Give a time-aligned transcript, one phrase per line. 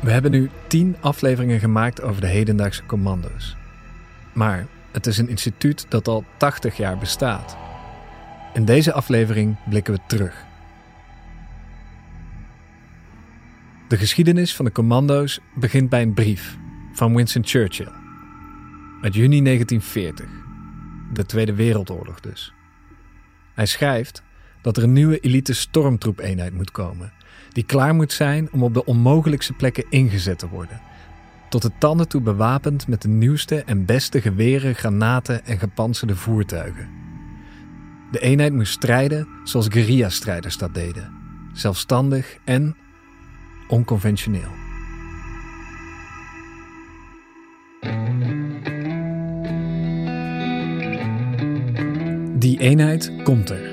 [0.00, 3.56] We hebben nu tien afleveringen gemaakt over de hedendaagse commando's.
[4.32, 7.56] Maar het is een instituut dat al 80 jaar bestaat.
[8.54, 10.44] In deze aflevering blikken we terug.
[13.88, 16.56] De geschiedenis van de commando's begint bij een brief
[16.92, 17.92] van Winston Churchill.
[19.02, 20.26] Uit juni 1940.
[21.12, 22.52] De Tweede Wereldoorlog dus.
[23.54, 24.22] Hij schrijft
[24.62, 27.12] dat er een nieuwe elite stormtroepeenheid moet komen,
[27.52, 30.80] die klaar moet zijn om op de onmogelijkste plekken ingezet te worden.
[31.48, 36.88] Tot de tanden toe bewapend met de nieuwste en beste geweren, granaten en gepantserde voertuigen.
[38.10, 41.12] De eenheid moest strijden zoals guerrilla-strijders dat deden,
[41.52, 42.76] zelfstandig en
[43.68, 44.50] onconventioneel.
[52.38, 53.69] Die eenheid komt er.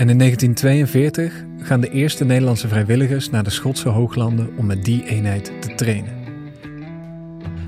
[0.00, 5.04] En in 1942 gaan de eerste Nederlandse vrijwilligers naar de Schotse hooglanden om met die
[5.04, 6.12] eenheid te trainen.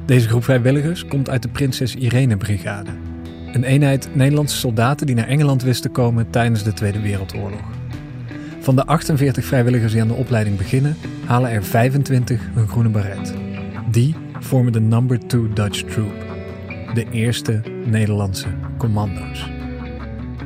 [0.07, 2.91] Deze groep vrijwilligers komt uit de Prinses Irene Brigade,
[3.53, 7.65] een eenheid Nederlandse soldaten die naar Engeland wisten te komen tijdens de Tweede Wereldoorlog.
[8.61, 13.35] Van de 48 vrijwilligers die aan de opleiding beginnen, halen er 25 hun groene baret.
[13.91, 16.25] Die vormen de Number 2 Dutch Troop,
[16.95, 19.51] de eerste Nederlandse commando's.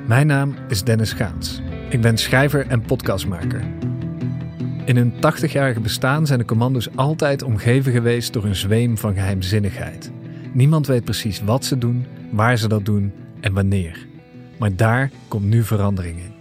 [0.06, 1.64] Mijn naam is Dennis Gaans.
[1.88, 3.64] Ik ben schrijver en podcastmaker.
[4.84, 10.10] In hun 80-jarige bestaan zijn de commando's altijd omgeven geweest door een zweem van geheimzinnigheid.
[10.52, 14.06] Niemand weet precies wat ze doen, waar ze dat doen en wanneer.
[14.58, 16.34] Maar daar komt nu verandering in.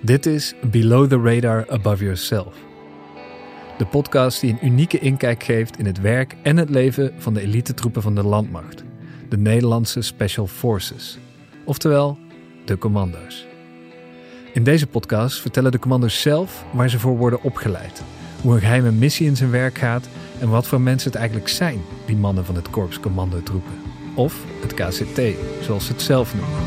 [0.00, 2.54] Dit is Below the Radar Above Yourself.
[3.78, 7.40] De podcast die een unieke inkijk geeft in het werk en het leven van de
[7.40, 8.84] elite troepen van de landmacht,
[9.28, 11.18] de Nederlandse Special Forces,
[11.64, 12.18] oftewel
[12.64, 13.46] de commando's.
[14.54, 18.02] In deze podcast vertellen de commando's zelf waar ze voor worden opgeleid,
[18.40, 20.08] hoe een geheime missie in zijn werk gaat
[20.40, 23.72] en wat voor mensen het eigenlijk zijn, die mannen van het korps commandotroepen.
[24.14, 25.20] Of het KCT,
[25.60, 26.58] zoals ze het zelf noemen.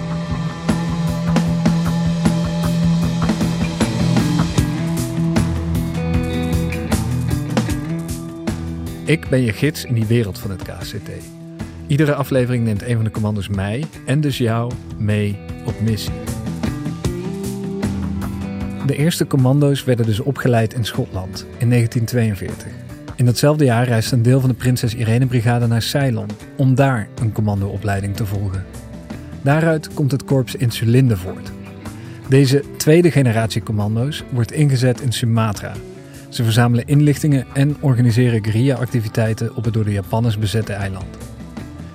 [9.06, 11.10] Ik ben je gids in die wereld van het KCT.
[11.88, 16.37] Iedere aflevering neemt een van de commando's mij en dus jou mee op missie.
[18.88, 22.68] De eerste commando's werden dus opgeleid in Schotland in 1942.
[23.16, 27.08] In datzelfde jaar reisde een deel van de Prinses Irene Brigade naar Ceylon om daar
[27.22, 28.66] een commandoopleiding te volgen.
[29.42, 31.52] Daaruit komt het korps Insulinde voort.
[32.30, 35.74] Deze tweede generatie commando's wordt ingezet in Sumatra.
[36.30, 41.18] Ze verzamelen inlichtingen en organiseren guerrilla-activiteiten op het door de Japanners bezette eiland.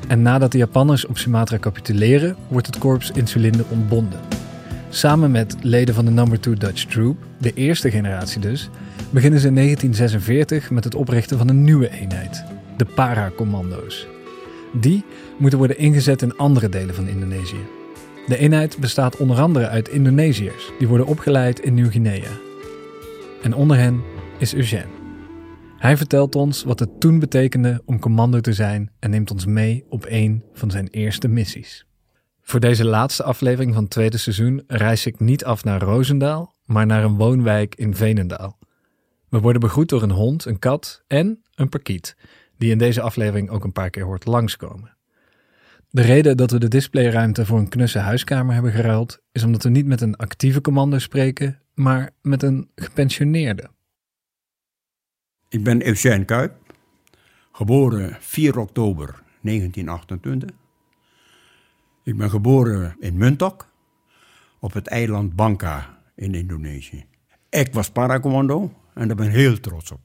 [0.09, 4.32] En nadat de Japanners op Sumatra capituleren, wordt het korps Insulinde ontbonden.
[4.95, 8.71] Samen met leden van de Number 2 Dutch Troop, de eerste generatie dus,
[9.11, 12.45] beginnen ze in 1946 met het oprichten van een nieuwe eenheid,
[12.77, 14.07] de Para-commando's.
[14.73, 15.05] Die
[15.39, 17.61] moeten worden ingezet in andere delen van Indonesië.
[18.27, 22.31] De eenheid bestaat onder andere uit Indonesiërs, die worden opgeleid in Nieuw-Guinea.
[23.43, 24.03] En onder hen
[24.39, 25.01] is Eugène.
[25.79, 29.85] Hij vertelt ons wat het toen betekende om commando te zijn en neemt ons mee
[29.89, 31.87] op een van zijn eerste missies.
[32.43, 36.87] Voor deze laatste aflevering van het tweede seizoen reis ik niet af naar Roosendaal, maar
[36.87, 38.59] naar een woonwijk in Venendaal.
[39.29, 42.17] We worden begroet door een hond, een kat en een parkiet,
[42.57, 44.97] die in deze aflevering ook een paar keer hoort langskomen.
[45.91, 49.69] De reden dat we de displayruimte voor een knusse huiskamer hebben geruild, is omdat we
[49.69, 53.71] niet met een actieve commando spreken, maar met een gepensioneerde.
[55.49, 56.53] Ik ben Eugène Kuip,
[57.53, 60.62] geboren 4 oktober 1928.
[62.05, 63.69] Ik ben geboren in Muntok,
[64.59, 67.07] op het eiland Bangka in Indonesië.
[67.49, 70.01] Ik was paracommando en daar ben ik heel trots op.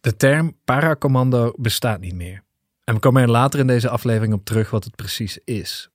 [0.00, 2.42] De term paracommando bestaat niet meer.
[2.84, 5.90] En we komen er later in deze aflevering op terug wat het precies is.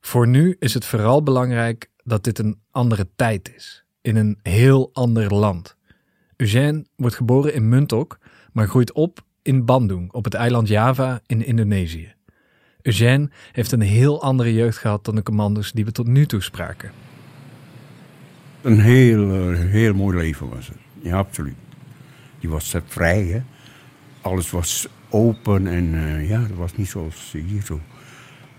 [0.00, 4.90] Voor nu is het vooral belangrijk dat dit een andere tijd is, in een heel
[4.92, 5.76] ander land.
[6.36, 8.18] Eugène wordt geboren in Muntok,
[8.52, 12.16] maar groeit op in Bandung, op het eiland Java in Indonesië.
[12.82, 16.42] Eugène heeft een heel andere jeugd gehad dan de commando's die we tot nu toe
[16.42, 16.90] spraken.
[18.62, 20.76] Een heel, eh, heel mooi leven was het.
[21.02, 21.56] Ja, absoluut.
[22.40, 23.42] Die was vrij, hè.
[24.20, 27.80] Alles was open en uh, ja, dat was niet zoals hier zo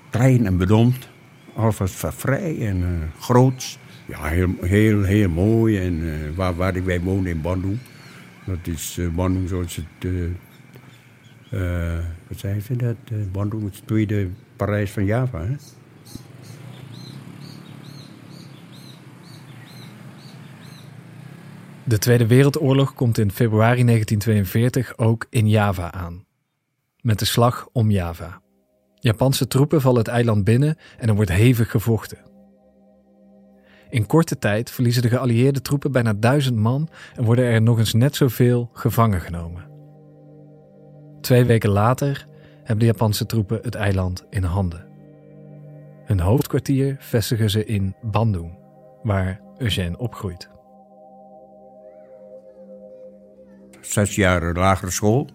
[0.10, 1.10] klein en bedompt.
[1.56, 3.78] Alles was vrij en groots.
[4.06, 4.24] Ja,
[4.62, 5.78] heel, heel, mooi.
[5.78, 7.78] En waar, waar wij wonen in Bandung.
[8.46, 10.10] Dat is Bandung zoals het...
[12.30, 12.96] Wat zei ze dat?
[13.32, 15.56] Bandung het tweede Parijs van Java, hè?
[21.84, 26.26] De Tweede Wereldoorlog komt in februari 1942 ook in Java aan.
[27.02, 28.42] Met de slag om Java.
[28.96, 32.18] Japanse troepen vallen het eiland binnen en er wordt hevig gevochten.
[33.90, 37.94] In korte tijd verliezen de geallieerde troepen bijna duizend man en worden er nog eens
[37.94, 39.69] net zoveel gevangen genomen.
[41.22, 42.28] Twee weken later
[42.58, 44.86] hebben de Japanse troepen het eiland in handen.
[46.06, 48.58] Hun hoofdkwartier vestigen ze in Bandung,
[49.04, 50.50] waar Eugène opgroeit.
[53.82, 55.28] Zes jaar lagere school.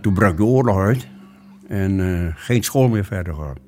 [0.00, 1.08] Toen brak de oorlog uit
[1.68, 3.58] en uh, geen school meer verder gehad.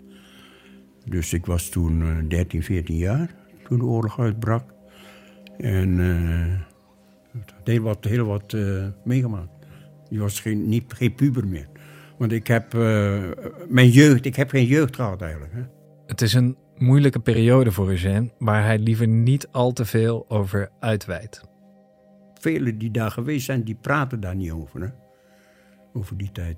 [1.05, 4.75] Dus ik was toen uh, 13, 14 jaar toen de oorlog uitbrak.
[5.56, 6.61] En uh,
[7.64, 8.56] heel wat, heel wat
[9.05, 9.57] meegemaakt.
[10.08, 11.69] Je was geen, niet, geen puber meer.
[12.19, 13.31] Want ik heb uh,
[13.69, 15.52] mijn jeugd, ik heb geen jeugd gehad eigenlijk.
[15.52, 15.62] Hè.
[16.06, 20.70] Het is een moeilijke periode voor Eugène, waar hij liever niet al te veel over
[20.81, 21.40] uitweidt.
[22.34, 24.81] Velen die daar geweest zijn, die praten daar niet over.
[24.81, 24.88] Hè?
[25.93, 26.56] Over die tijd.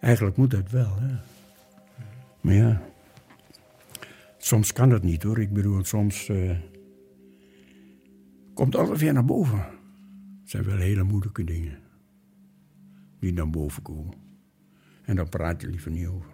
[0.00, 0.96] Eigenlijk moet dat wel.
[1.00, 1.14] Hè?
[2.40, 2.82] Maar ja,
[4.38, 5.40] soms kan dat niet hoor.
[5.40, 6.50] Ik bedoel, soms uh,
[8.54, 9.58] komt alles weer naar boven.
[10.40, 11.83] Het zijn wel hele moeilijke dingen
[13.24, 14.14] die naar boven komen.
[15.02, 16.30] En daar praat je liever niet over.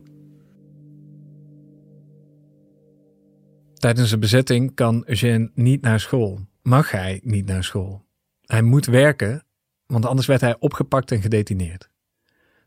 [3.74, 6.40] Tijdens de bezetting kan Eugène niet naar school.
[6.62, 8.04] Mag hij niet naar school.
[8.44, 9.44] Hij moet werken,
[9.86, 11.90] want anders werd hij opgepakt en gedetineerd.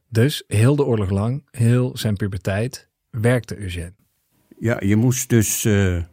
[0.09, 3.95] Dus heel de oorlog lang, heel zijn puberteit, werkte Eugène.
[4.59, 6.03] Ja, je moest dus uh,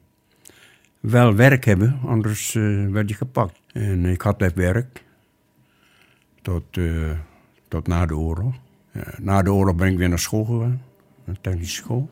[1.00, 3.60] wel werk hebben, anders uh, werd je gepakt.
[3.72, 5.04] En ik had dat werk
[6.42, 7.18] tot, uh,
[7.70, 8.54] tot na de oorlog.
[9.18, 10.82] na de oorlog ben ik weer naar school gegaan,
[11.24, 12.10] een technische school.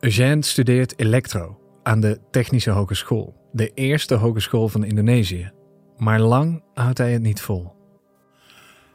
[0.00, 5.50] Eugène studeert elektro aan de Technische Hogeschool, de eerste hogeschool van Indonesië.
[5.96, 7.74] Maar lang houdt hij het niet vol.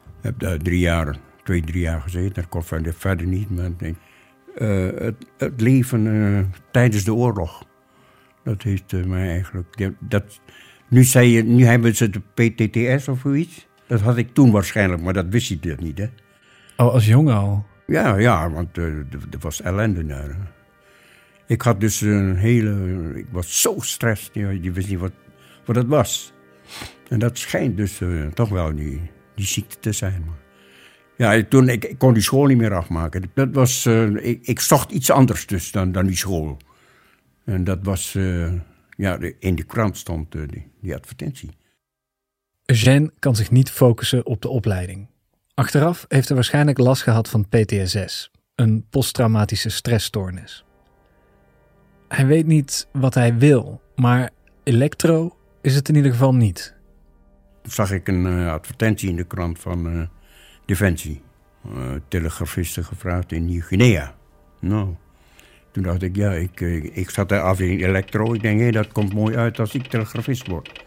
[0.06, 2.34] Ik heb daar drie jaar, twee, drie jaar gezeten.
[2.34, 3.50] Dat kon verder, verder niet.
[3.50, 6.40] Maar uh, het, het, leven uh,
[6.70, 7.64] tijdens de oorlog,
[8.44, 9.90] dat heeft uh, mij eigenlijk...
[10.00, 10.40] Dat,
[10.88, 13.67] nu, zei je, nu hebben ze de PTTS of zoiets.
[13.88, 15.98] Dat had ik toen waarschijnlijk, maar dat wist ik dus niet.
[15.98, 16.06] Hè?
[16.76, 17.66] Oh, als jongen al?
[17.86, 19.06] Ja, ja want er
[19.40, 20.36] was ellende daar.
[21.46, 22.72] Ik had dus een hele.
[23.14, 24.34] Ik was zo gestrest.
[24.34, 25.12] Je wist niet wat,
[25.64, 26.32] wat het was.
[27.08, 29.00] En dat schijnt dus uh, toch wel die,
[29.34, 30.24] die ziekte te zijn.
[30.26, 30.36] Maar
[31.16, 33.30] ja, toen, ik, ik kon die school niet meer afmaken.
[33.34, 36.56] Dat was, uh, ik, ik, zocht iets anders dus dan, dan die school.
[37.44, 38.12] En dat was,
[38.96, 41.50] ja, in de krant stond die, die advertentie.
[42.70, 45.06] Eugène kan zich niet focussen op de opleiding.
[45.54, 50.64] Achteraf heeft hij waarschijnlijk last gehad van PTSS, een posttraumatische stressstoornis.
[52.08, 54.30] Hij weet niet wat hij wil, maar
[54.62, 56.74] elektro is het in ieder geval niet.
[57.62, 60.02] Toen zag ik een uh, advertentie in de krant van uh,
[60.64, 61.22] Defensie.
[61.66, 64.14] Uh, telegrafisten gevraagd in Nieuw-Guinea.
[64.60, 64.94] Nou,
[65.70, 66.60] toen dacht ik, ja, ik,
[66.92, 68.34] ik zat daar af in elektro.
[68.34, 70.86] Ik denk, hé, dat komt mooi uit als ik telegrafist word.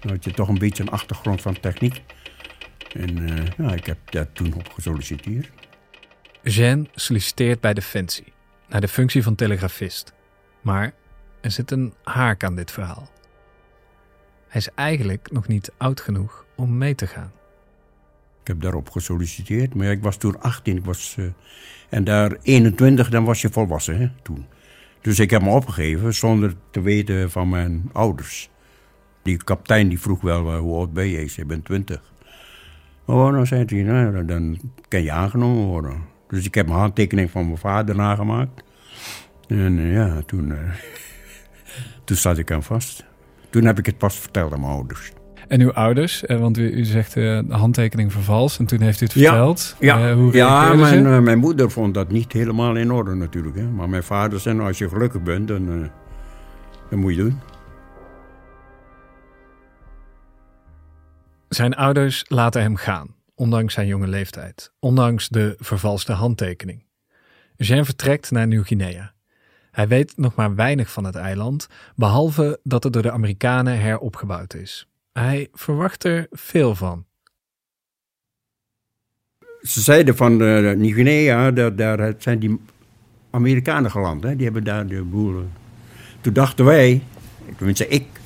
[0.00, 2.02] Dan had je toch een beetje een achtergrond van techniek.
[2.92, 5.50] En ja, ik heb daar toen op gesolliciteerd.
[6.42, 8.32] Jean solliciteert bij Defensie,
[8.68, 10.12] naar de functie van telegrafist.
[10.60, 10.92] Maar
[11.40, 13.10] er zit een haak aan dit verhaal.
[14.48, 17.32] Hij is eigenlijk nog niet oud genoeg om mee te gaan.
[18.40, 20.76] Ik heb daarop gesolliciteerd, maar ik was toen 18.
[20.76, 21.26] Ik was, uh,
[21.88, 24.46] en daar 21, dan was je volwassen hè, toen.
[25.00, 28.50] Dus ik heb me opgegeven zonder te weten van mijn ouders.
[29.22, 31.20] Die kapitein die vroeg wel, uh, hoe oud ben je?
[31.20, 32.02] Ik zei, ben 20.
[33.04, 34.58] Oh, dan zei hij, nou, dan
[34.88, 36.02] kan je aangenomen worden.
[36.28, 38.64] Dus ik heb een handtekening van mijn vader nagemaakt.
[39.48, 40.52] En uh, ja, toen,
[42.04, 43.04] toen zat ik aan vast.
[43.50, 45.12] Toen heb ik het pas verteld aan mijn ouders.
[45.50, 49.04] En uw ouders, want u, u zegt uh, de handtekening vervals en toen heeft u
[49.04, 49.76] het verteld.
[49.78, 50.10] Ja, ja.
[50.10, 53.56] Uh, hoe ja mijn, uh, mijn moeder vond dat niet helemaal in orde natuurlijk.
[53.56, 53.62] Hè.
[53.62, 55.90] Maar mijn vader zei, nou, als je gelukkig bent, dan,
[56.90, 57.40] dan moet je doen.
[61.50, 64.72] Zijn ouders laten hem gaan, ondanks zijn jonge leeftijd.
[64.78, 66.84] Ondanks de vervalste handtekening.
[67.56, 69.12] Jean vertrekt naar Nieuw-Guinea.
[69.70, 74.54] Hij weet nog maar weinig van het eiland, behalve dat het door de Amerikanen heropgebouwd
[74.54, 74.88] is.
[75.12, 77.04] Hij verwacht er veel van.
[79.62, 82.60] Ze zeiden van uh, Nieuw-Guinea, daar, daar zijn die
[83.30, 84.36] Amerikanen geland, hè?
[84.36, 85.52] die hebben daar de boeren.
[86.20, 87.02] Toen dachten wij,
[87.56, 88.19] tenminste ik,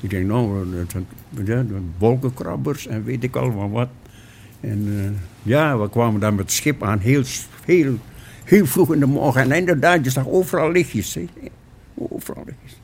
[0.00, 0.66] ik denk nou,
[1.30, 3.88] dat zijn wolkenkrabbers en weet ik allemaal wat.
[4.60, 5.02] En uh,
[5.42, 7.22] ja, we kwamen daar met het schip aan, heel,
[7.64, 7.98] heel
[8.46, 9.42] heel vroeg in de morgen.
[9.42, 11.18] En inderdaad, je zag overal lichtjes.
[11.94, 12.80] Overal lichtjes.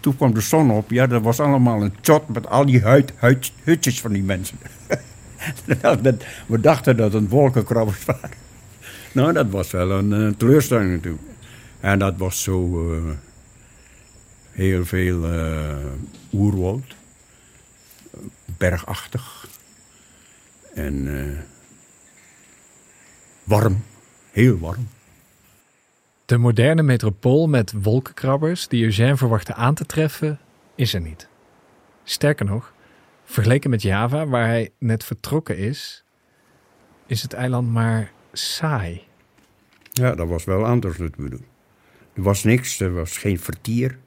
[0.00, 0.90] toen kwam de zon op.
[0.90, 3.12] Ja, dat was allemaal een shot met al die huid,
[3.62, 4.58] hutjes van die mensen.
[6.46, 8.42] we dachten dat het wolkenkrabbers waren.
[9.12, 11.22] Nou, dat was wel een uh, teleurstelling natuurlijk.
[11.80, 13.10] En dat was zo uh,
[14.54, 15.76] heel veel uh,
[16.32, 16.96] oerwoud.
[18.44, 19.48] Bergachtig.
[20.74, 21.08] En
[23.44, 23.82] warm.
[24.30, 24.88] Heel warm.
[26.24, 30.38] De moderne metropool met wolkenkrabbers die Eugène verwachtte aan te treffen,
[30.74, 31.28] is er niet.
[32.04, 32.72] Sterker nog,
[33.24, 36.04] vergeleken met Java, waar hij net vertrokken is,
[37.06, 39.02] is het eiland maar saai.
[39.92, 41.42] Ja, dat was wel anders natuurlijk.
[42.12, 43.98] Er was niks, er was geen vertier.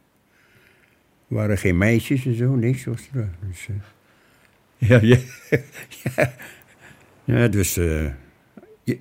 [1.27, 3.29] Er waren geen meisjes en zo, niks was er.
[3.48, 3.75] Dus, uh,
[4.77, 5.17] ja, ja,
[6.15, 6.34] ja,
[7.24, 7.48] ja.
[7.48, 8.12] dus uh,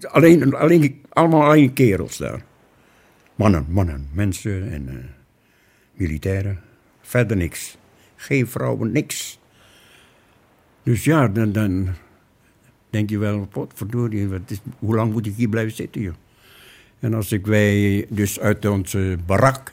[0.02, 2.42] alleen, alleen, allemaal alleen kerels daar.
[3.34, 4.94] Mannen, mannen, mensen en uh,
[5.92, 6.60] militairen.
[7.00, 7.76] Verder niks.
[8.16, 9.38] Geen vrouwen, niks.
[10.82, 11.88] Dus ja, dan, dan
[12.90, 16.00] denk je wel, verdorie, wat is, hoe lang moet ik hier blijven zitten?
[16.00, 16.14] Joh?
[17.00, 19.72] En als ik wij dus uit onze barak,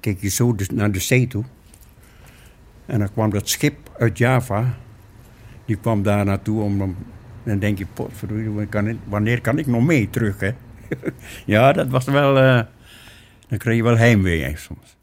[0.00, 1.44] keek je zo naar de zee toe.
[2.86, 4.78] En dan kwam dat schip uit Java,
[5.64, 6.96] die kwam daar naartoe om,
[7.44, 8.68] dan denk je, potverdorie,
[9.08, 10.50] wanneer kan ik nog mee terug, hè?
[11.54, 12.36] ja, dat was wel.
[12.36, 12.60] Uh,
[13.48, 14.96] dan kreeg je wel heimwee soms.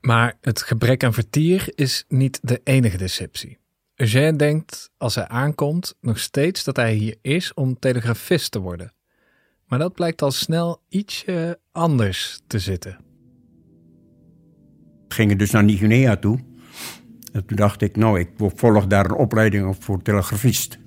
[0.00, 3.58] Maar het gebrek aan vertier is niet de enige deceptie.
[3.94, 8.92] Eugène denkt als hij aankomt nog steeds dat hij hier is om telegrafist te worden.
[9.66, 12.98] Maar dat blijkt al snel ietsje anders te zitten.
[15.14, 16.38] Gingen dus naar Nigeria toe.
[17.32, 20.78] En toen dacht ik, nou, ik volg daar een opleiding voor telegrafist.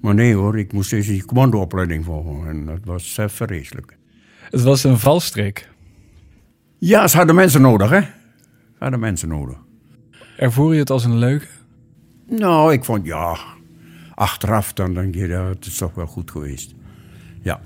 [0.00, 2.48] Maar nee hoor, ik moest deze die commandoopleiding volgen.
[2.48, 3.96] En dat was uh, vreselijk.
[4.50, 5.68] Het was een valstrik.
[6.78, 8.00] Ja, ze hadden mensen nodig, hè.
[8.00, 9.56] Ze hadden mensen nodig.
[10.36, 11.48] Ervoer je het als een leugen?
[12.28, 13.38] Nou, ik vond, ja...
[14.14, 16.74] Achteraf dan denk je, het is toch wel goed geweest.
[17.42, 17.60] Ja.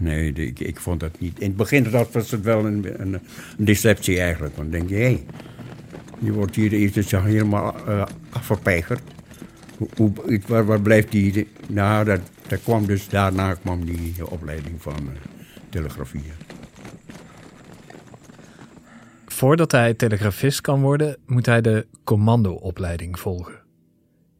[0.00, 1.38] Nee, ik, ik vond dat niet...
[1.38, 4.56] In het begin was het wel een, een, een deceptie eigenlijk.
[4.56, 5.24] Want dan denk je, hé...
[6.18, 8.04] Je wordt hier eerst helemaal uh,
[9.96, 10.12] hoe,
[10.46, 11.48] waar, blijft die...
[11.68, 12.20] Nou, dat,
[12.62, 15.10] kwam dus, daarna kwam die opleiding van uh,
[15.68, 16.22] telegrafie.
[19.26, 23.54] Voordat hij telegrafist kan worden, moet hij de commandoopleiding volgen.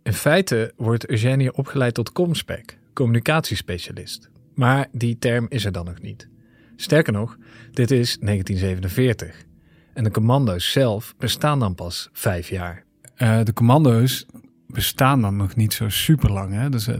[0.03, 4.31] In feite wordt Eugenie opgeleid tot comspec, communicatiespecialist.
[4.61, 6.29] Maar die term is er dan nog niet.
[6.77, 7.37] Sterker nog,
[7.73, 9.45] dit is 1947.
[9.93, 12.85] En de commando's zelf bestaan dan pas vijf jaar.
[13.19, 14.27] Uh, de commando's
[14.67, 16.53] bestaan dan nog niet zo super lang.
[16.53, 16.69] Hè?
[16.69, 16.97] Dus, uh,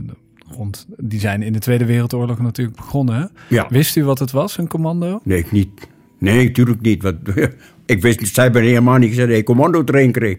[0.47, 3.31] rond, die zijn in de Tweede Wereldoorlog natuurlijk begonnen.
[3.47, 3.67] Ja.
[3.69, 5.21] Wist u wat het was, een commando?
[5.23, 5.87] Nee, niet.
[6.17, 7.01] Nee, natuurlijk niet.
[7.01, 7.15] Wat,
[7.85, 10.37] ik wist, zij hebben helemaal niet gezegd dat je commando train kreeg.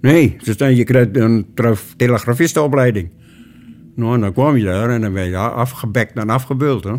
[0.00, 1.46] Nee, ze zei, je krijgt een
[1.96, 3.10] telegrafistenopleiding.
[3.94, 6.84] Nou, en dan kwam je daar en dan werd je afgebekt en afgebeuld.
[6.84, 6.94] Hè?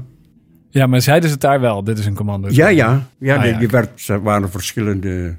[0.70, 2.48] Ja, maar zeiden ze het daar wel, dit is een commando?
[2.50, 3.08] Ja, ja.
[3.18, 3.68] ja, ah, ja.
[3.68, 5.36] werd, er waren verschillende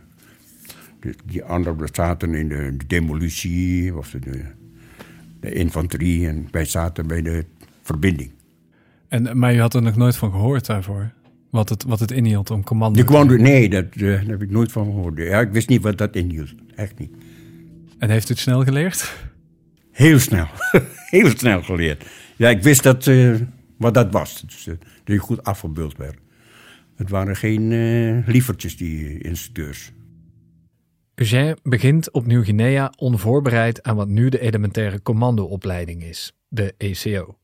[1.24, 4.44] die anderen zaten in de, demolitie of de,
[5.40, 7.44] de, infanterie en wij zaten bij de
[7.82, 8.30] verbinding.
[9.08, 11.10] En, maar je had er nog nooit van gehoord daarvoor?
[11.50, 14.50] Wat het, wat het inhield om commando te commando, Nee, dat, uh, daar heb ik
[14.50, 15.18] nooit van gehoord.
[15.18, 16.54] Ja, ik wist niet wat dat inhield.
[16.74, 17.10] Echt niet.
[17.98, 19.25] En heeft u het snel geleerd?
[19.96, 20.46] Heel snel.
[21.16, 22.04] Heel snel geleerd.
[22.36, 23.40] Ja, ik wist dat, uh,
[23.78, 24.42] wat dat was.
[24.46, 26.18] Dus, uh, dat je goed afgebeeld werd.
[26.96, 29.92] Het waren geen lievertjes, die instructeurs.
[31.14, 37.38] Eugène begint op Nieuw-Guinea onvoorbereid aan wat nu de elementaire commandoopleiding is, de ECO.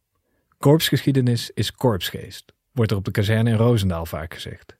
[0.58, 4.76] Korpsgeschiedenis is korpsgeest, wordt er op de kazerne in Roosendaal vaak gezegd.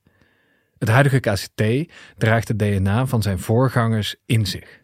[0.77, 4.81] Het huidige KCT draagt het DNA van zijn voorgangers in zich.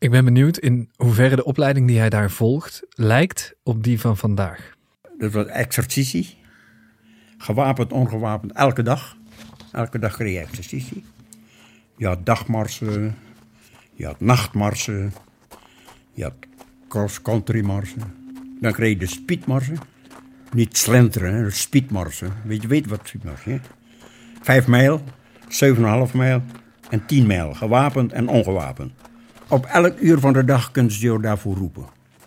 [0.00, 4.16] Ik ben benieuwd in hoeverre de opleiding die hij daar volgt lijkt op die van
[4.16, 4.76] vandaag.
[5.18, 6.36] Dat was exercitie.
[7.38, 9.16] Gewapend, ongewapend, elke dag.
[9.72, 11.04] Elke dag kreeg je exercitie.
[11.96, 13.16] Ja, dagmarsen,
[13.92, 15.12] je had nachtmarsen.
[16.12, 16.34] Je had
[16.88, 18.02] cross-country marsen.
[18.60, 19.78] Dan kreeg je de speedmarsen.
[20.52, 22.32] Niet slenteren, hè, speedmarsen.
[22.44, 23.60] Weet je weet wat speedmarsen is?
[24.42, 25.02] Vijf mijl,
[25.48, 26.42] 7,5 mijl
[26.90, 27.54] en 10 mijl.
[27.54, 28.92] Gewapend en ongewapend.
[29.48, 31.86] Op elk uur van de dag kunnen ze je daarvoor roepen.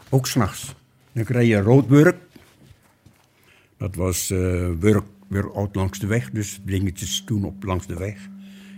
[0.10, 0.76] Ook s'nachts.
[1.12, 2.16] Dan kreeg je roodburk.
[3.78, 6.30] Dat was uh, burk, burk langs de weg.
[6.30, 8.30] Dus dingetjes toen op langs de weg.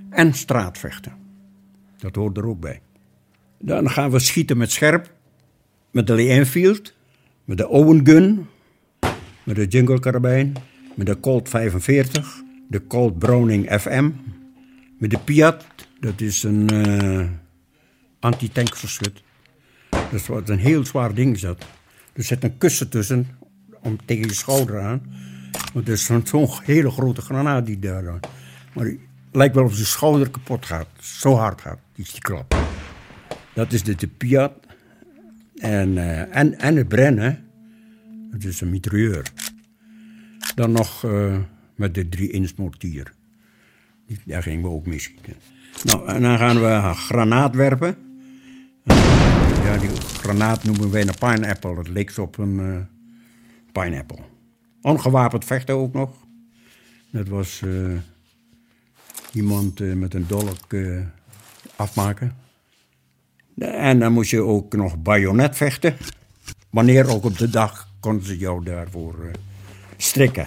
[0.10, 1.14] En straatvechten.
[1.98, 2.82] Dat hoort er ook bij.
[3.60, 5.14] Dan gaan we schieten met scherp,
[5.92, 6.94] met de Lee Enfield,
[7.46, 8.48] met de Owen Gun,
[9.44, 10.54] met de Jungle Carabijn,
[10.96, 14.12] met de Colt 45, de Colt Browning FM,
[14.98, 15.66] met de Piat,
[16.00, 17.28] Dat is een uh,
[18.24, 19.24] anti-tankverschut.
[19.90, 21.66] Dat is wat een heel zwaar ding dat.
[22.14, 23.28] Er zit een kussen tussen,
[23.82, 25.02] om tegen je schouder aan.
[25.74, 28.04] Want er is zo'n hele grote granaat die daar...
[28.74, 28.98] Maar het
[29.32, 30.88] lijkt wel of je schouder kapot gaat.
[31.00, 32.56] Zo hard gaat, die, die klap.
[33.54, 34.54] Dat is de, de Piat.
[35.56, 37.46] En, uh, en, en het Brennen.
[38.32, 39.32] Dat is een mitrailleur.
[40.56, 41.38] Dan nog uh,
[41.76, 43.14] met de 3-inch mortier.
[44.26, 45.16] Daar gingen we ook mee
[45.84, 48.13] Nou, en dan gaan we granaat werpen.
[49.80, 51.76] Die granaat noemen wij een pineapple.
[51.76, 52.78] Dat leek op een uh,
[53.72, 54.18] pineapple.
[54.82, 56.12] Ongewapend vechten ook nog.
[57.10, 57.98] Dat was uh,
[59.34, 60.76] iemand uh, met een dolk
[61.76, 62.36] afmaken.
[63.58, 65.96] En dan moest je ook nog bajonet vechten.
[66.70, 69.32] Wanneer ook op de dag konden ze jou daarvoor
[69.98, 70.46] strikken.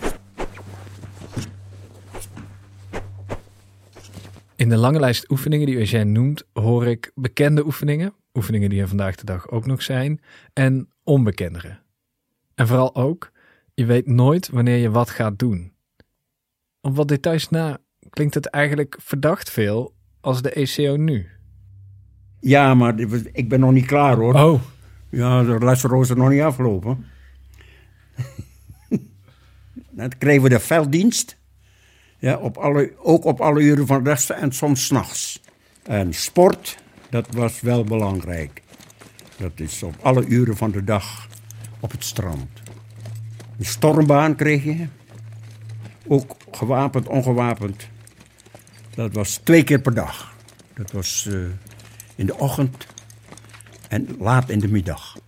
[4.57, 8.89] In de lange lijst oefeningen die Eugène noemt, hoor ik bekende oefeningen, oefeningen die er
[8.89, 10.21] vandaag de dag ook nog zijn,
[10.53, 11.79] en onbekendere.
[12.55, 13.33] En vooral ook,
[13.75, 15.73] je weet nooit wanneer je wat gaat doen.
[16.81, 17.79] Op wat details na
[18.11, 21.29] klinkt het eigenlijk verdacht veel als de ECO nu.
[22.41, 23.01] Ja, maar
[23.33, 24.35] ik ben nog niet klaar hoor.
[24.35, 24.63] Oh.
[25.09, 27.07] Ja, de lesroos is nog niet afgelopen.
[29.91, 31.37] Dan kregen we de velddienst.
[32.19, 35.41] Ja, op alle, ook op alle uren van resten en soms s'nachts.
[35.83, 36.79] En sport,
[37.17, 38.63] dat was wel belangrijk.
[39.37, 41.29] Dat is op alle uren van de dag
[41.81, 42.49] op het strand.
[43.59, 44.87] Een stormbaan kreeg je.
[46.07, 47.89] Ook gewapend, ongewapend.
[48.95, 50.35] Dat was twee keer per dag.
[50.75, 51.47] Dat was uh,
[52.15, 52.87] in de ochtend
[53.89, 55.19] en laat in de middag.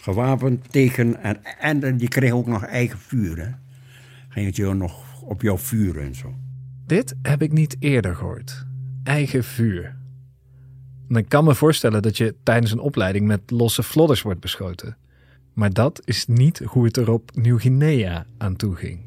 [0.00, 1.22] Gewapend tegen.
[1.22, 1.42] En,
[1.82, 3.38] en die kreeg ook nog eigen vuur.
[3.38, 3.50] Hè.
[4.28, 6.34] Ging het je nog op jouw vuur en zo.
[6.86, 8.66] Dit heb ik niet eerder gehoord.
[9.02, 9.96] Eigen vuur.
[11.08, 14.96] Ik kan me voorstellen dat je tijdens een opleiding met losse flodders wordt beschoten.
[15.52, 18.98] Maar dat is niet hoe het er op Nieuw-Guinea aan toe ging.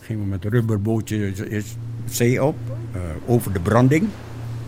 [0.00, 1.32] Gingen we met een rubberbootje
[2.04, 2.56] zee op,
[2.94, 4.08] uh, over de branding.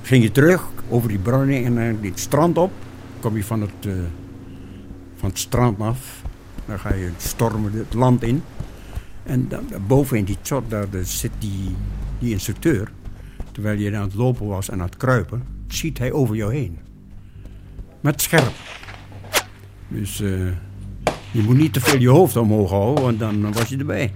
[0.02, 2.72] Ging je terug over die branding en uh, het strand op.
[3.20, 3.92] Kom je van het, uh,
[5.16, 6.22] van het strand af.
[6.66, 8.42] Dan ga je stormen het land in.
[9.22, 11.76] En dan, boven in die shot, daar zit die,
[12.18, 12.90] die instructeur.
[13.60, 16.78] Terwijl je aan het lopen was en aan het kruipen, ziet hij over jou heen.
[18.00, 18.52] Met scherp.
[19.88, 20.52] Dus uh,
[21.30, 24.12] je moet niet te veel je hoofd omhoog houden, want dan was je erbij.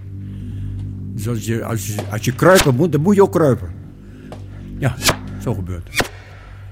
[1.14, 3.70] Dus als je, als je, als je kruipen moet, dan moet je ook kruipen.
[4.78, 4.96] Ja,
[5.40, 6.10] zo gebeurt het.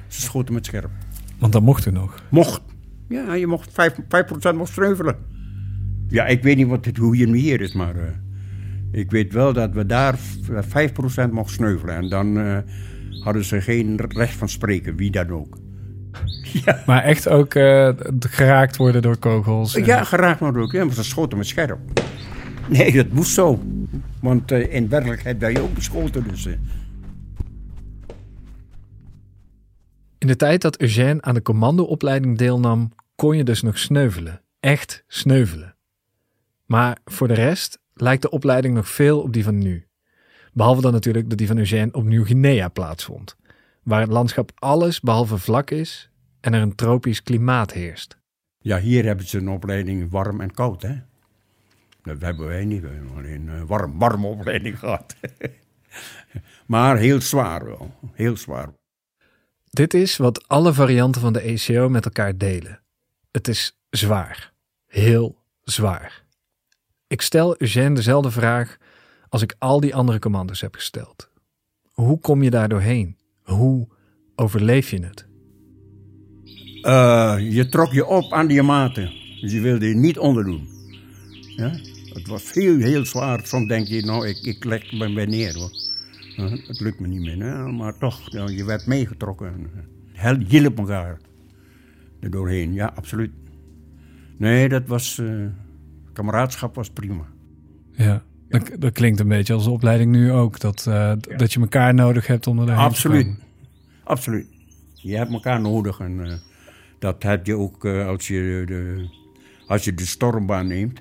[0.08, 0.90] Ze schoten met scherp.
[1.38, 2.22] Want dat mocht u nog?
[2.30, 2.62] Mocht.
[3.08, 3.72] Ja, je mocht 5%,
[4.08, 5.16] 5 mocht streuvelen.
[6.08, 7.96] Ja, ik weet niet wat het, hoe je hier is, maar...
[7.96, 8.02] Uh,
[8.92, 10.18] ik weet wel dat we daar 5%
[11.30, 11.94] mochten sneuvelen.
[11.94, 12.58] En dan uh,
[13.24, 15.58] hadden ze geen recht van spreken, wie dan ook.
[16.64, 16.82] ja.
[16.86, 19.74] Maar echt ook uh, geraakt worden door kogels?
[19.74, 20.72] Ja, geraakt worden ook.
[20.72, 21.78] Ja, maar ze schoten met scherp.
[22.68, 23.62] Nee, dat moest zo.
[24.20, 26.28] Want uh, in werkelijkheid ben je ook beschoten.
[26.28, 26.48] Dus,
[30.18, 34.42] In de tijd dat Eugène aan de commandoopleiding deelnam, kon je dus nog sneuvelen.
[34.60, 35.76] Echt sneuvelen.
[36.66, 39.86] Maar voor de rest lijkt de opleiding nog veel op die van nu.
[40.52, 43.36] Behalve dan natuurlijk dat die van Eugène op Nieuw-Guinea plaatsvond,
[43.82, 46.10] waar het landschap alles behalve vlak is
[46.40, 48.18] en er een tropisch klimaat heerst.
[48.58, 50.94] Ja, hier hebben ze een opleiding warm en koud, hè?
[52.02, 55.16] Dat hebben wij niet, we hebben alleen een warm, warme opleiding gehad.
[56.66, 58.68] maar heel zwaar wel, heel zwaar.
[59.70, 62.82] Dit is wat alle varianten van de ECO met elkaar delen.
[63.30, 64.52] Het is zwaar,
[64.86, 66.21] heel zwaar.
[67.12, 68.76] Ik stel Eugène dezelfde vraag
[69.28, 71.30] als ik al die andere commando's heb gesteld.
[71.90, 73.16] Hoe kom je daar doorheen?
[73.42, 73.88] Hoe
[74.36, 75.26] overleef je het?
[76.82, 79.10] Uh, je trok je op aan die maten.
[79.40, 80.68] Dus je wilde je niet onderdoen.
[81.56, 81.70] Ja?
[82.12, 83.46] Het was heel, heel zwaar.
[83.46, 85.70] Soms denk je, nou, ik, ik leg me bij neer hoor.
[86.66, 87.74] Het lukt me niet meer.
[87.74, 89.70] Maar toch, je werd meegetrokken.
[90.12, 91.20] Je hielp elkaar
[92.20, 92.72] er doorheen.
[92.72, 93.32] Ja, absoluut.
[94.36, 95.18] Nee, dat was...
[95.18, 95.46] Uh,
[96.12, 97.26] kameraadschap was prima.
[97.92, 100.60] Ja, Dat, dat, klinkt een beetje als de opleiding nu ook.
[100.60, 103.20] Dat, uh, dat je elkaar nodig hebt om Absoluut.
[103.20, 103.42] te komen.
[104.04, 104.46] Absoluut.
[104.94, 106.00] Je hebt elkaar nodig.
[106.00, 106.32] En uh,
[106.98, 109.08] dat heb je ook uh, als, je de,
[109.66, 111.00] als je de stormbaan neemt.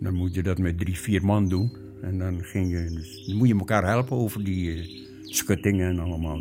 [0.00, 1.72] Dan moet je dat met drie, vier man doen.
[2.02, 4.90] En dan, ging je, dus, dan moet je elkaar helpen over die
[5.22, 6.40] schuttingen en allemaal.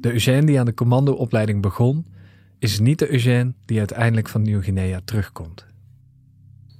[0.00, 2.06] De Eugène die aan de commandoopleiding begon,
[2.58, 5.66] is niet de Eugène die uiteindelijk van Nieuw-Guinea terugkomt.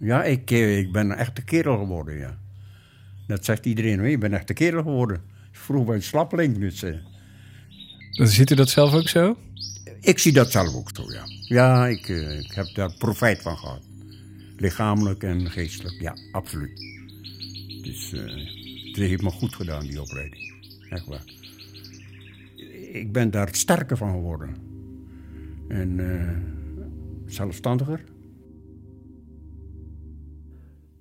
[0.03, 2.39] Ja, ik, eh, ik ben een echte kerel geworden, ja.
[3.27, 5.23] Dat zegt iedereen, je bent een echte kerel geworden.
[5.53, 6.83] Vroeger was een slappeling, dus...
[6.83, 6.95] eh,
[8.11, 9.37] Dan ziet u dat zelf ook zo?
[10.01, 11.23] ik zie dat zelf ook zo, ja.
[11.49, 13.83] Ja, ik, eh, ik heb daar profijt van gehad.
[14.57, 16.77] Lichamelijk en geestelijk, ja, absoluut.
[17.83, 18.21] Dus eh,
[18.87, 20.55] het heeft me goed gedaan, die opleiding.
[20.89, 21.25] Echt waar.
[22.93, 24.57] Ik ben daar sterker van geworden.
[25.69, 26.01] En
[27.27, 28.05] zelfstandiger.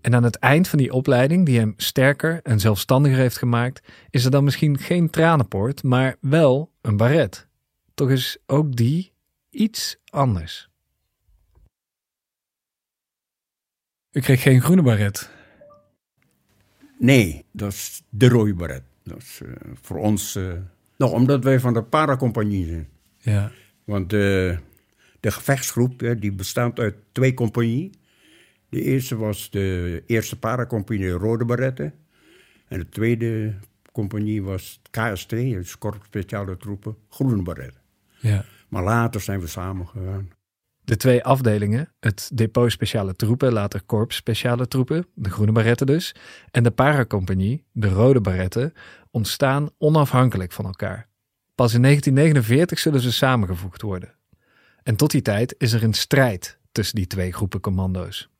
[0.01, 4.25] En aan het eind van die opleiding, die hem sterker en zelfstandiger heeft gemaakt, is
[4.25, 7.47] er dan misschien geen tranenpoort, maar wel een baret.
[7.93, 9.13] Toch is ook die
[9.49, 10.69] iets anders.
[14.11, 15.29] U kreeg geen groene baret.
[16.99, 18.83] Nee, dat is de rode baret.
[19.03, 20.35] Dat is eh, voor ons...
[20.35, 20.53] eh,
[20.97, 22.89] nou, omdat wij van de paracompagnie zijn.
[23.17, 23.51] Ja.
[23.83, 24.57] Want de,
[25.19, 27.93] de gevechtsgroep die bestaat uit twee compagnieën.
[28.71, 31.93] De eerste was de eerste paracompagnie Rode Baretten.
[32.67, 33.53] En de tweede
[33.91, 37.81] compagnie was KST, dus Korps Speciale Troepen, Groene Baretten.
[38.19, 38.45] ja.
[38.67, 40.29] Maar later zijn we samen gegaan.
[40.83, 46.15] De twee afdelingen, het Depot Speciale Troepen, later Korps Speciale Troepen, de groene baretten dus,
[46.51, 48.73] en de paracompagnie, de rode baretten,
[49.09, 51.07] ontstaan onafhankelijk van elkaar.
[51.55, 54.15] Pas in 1949 zullen ze samengevoegd worden.
[54.83, 58.30] En tot die tijd is er een strijd tussen die twee groepen commando's.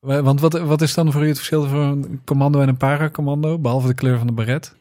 [0.00, 3.58] Want wat, wat is dan voor u het verschil tussen een commando en een paracommando,
[3.58, 4.76] behalve de kleur van de baret?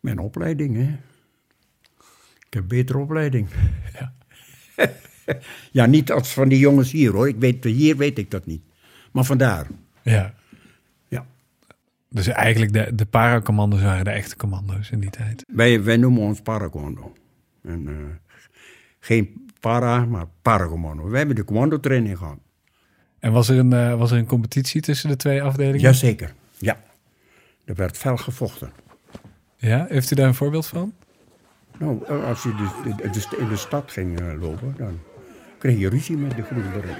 [0.00, 0.98] Mijn opleiding, hè.
[2.46, 3.48] Ik heb betere opleiding.
[3.98, 4.12] Ja.
[5.72, 7.28] ja, niet als van die jongens hier, hoor.
[7.28, 8.62] Ik weet, hier weet ik dat niet.
[9.12, 9.66] Maar vandaar,
[10.02, 10.34] Ja.
[11.08, 11.26] ja.
[12.08, 15.44] Dus eigenlijk de, de paracommando's waren de echte commando's in die tijd.
[15.48, 17.12] Wij, wij noemen ons paracommando.
[17.62, 17.94] En, eh,
[19.00, 21.08] geen para, maar paracommando.
[21.08, 22.38] Wij hebben de commandotraining gehad.
[23.20, 25.80] En was er een, eh, was er een competitie tussen de twee afdelingen?
[25.80, 26.80] Jazeker, ja.
[27.64, 28.72] Er werd fel gevochten.
[29.56, 30.92] Ja, heeft u daar een voorbeeld van?
[31.78, 32.54] Nou, eh, als je
[33.12, 34.98] dus in de stad ging eh, lopen, dan
[35.58, 36.98] kreeg je ruzie met de groene beret.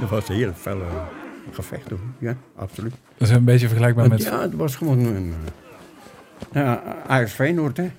[0.00, 0.84] dat was een heel felle
[1.52, 2.00] gevecht, hoor.
[2.18, 2.94] Ja, absoluut.
[3.16, 4.22] Dat is een beetje vergelijkbaar met...
[4.22, 5.34] Ja, het was gewoon een...
[6.52, 7.90] ja, Ajax Feyenoord, hè.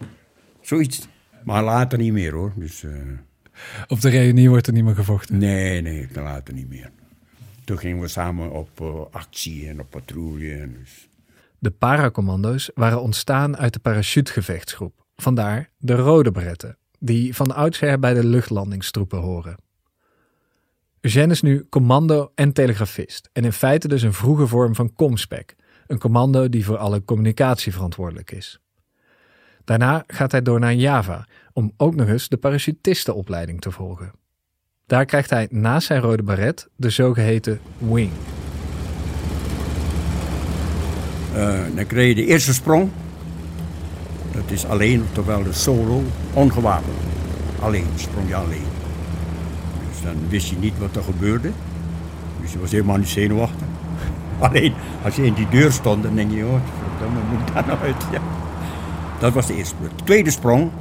[0.62, 1.08] Zoiets.
[1.44, 2.52] Maar later niet meer, hoor.
[2.56, 2.86] Dus...
[3.88, 5.38] Op de reunie wordt er niet meer gevochten.
[5.38, 6.92] Nee, nee, dan later niet meer.
[7.64, 10.54] Toen gingen we samen op eh, actie en op patrouille.
[10.54, 11.08] En dus.
[11.60, 15.06] De paracommando's waren ontstaan uit de parachutegevechtsgroep.
[15.16, 19.58] Vandaar de rode beretten, die van oudsher bij de luchtlandingstroepen horen.
[21.02, 25.56] Eugène is nu commando en telegrafist en in feite dus een vroege vorm van Comspec,
[25.88, 28.60] een commando die voor alle communicatie verantwoordelijk is.
[29.68, 34.12] Daarna gaat hij door naar Java om ook nog eens de parachutistenopleiding te volgen.
[34.86, 38.12] Daar krijgt hij naast zijn rode baret de zogeheten wing.
[41.34, 42.90] Eh, dan kreeg je de eerste sprong.
[44.32, 46.04] Dat is alleen, terwijl de solo,
[46.34, 46.98] ongewapend.
[47.60, 48.68] Alleen, sprong je alleen.
[49.90, 51.52] Dus dan wist je niet wat er gebeurde.
[52.42, 53.68] Dus je was helemaal niet zenuwachtig.
[54.40, 56.62] Alleen, als je in die deur stond, dan denk je, oh,
[57.00, 58.06] dan moet ik daar nou uit.
[58.12, 58.22] Ja.
[59.20, 59.98] Dat was de eerste beurt.
[59.98, 60.72] De tweede sprong,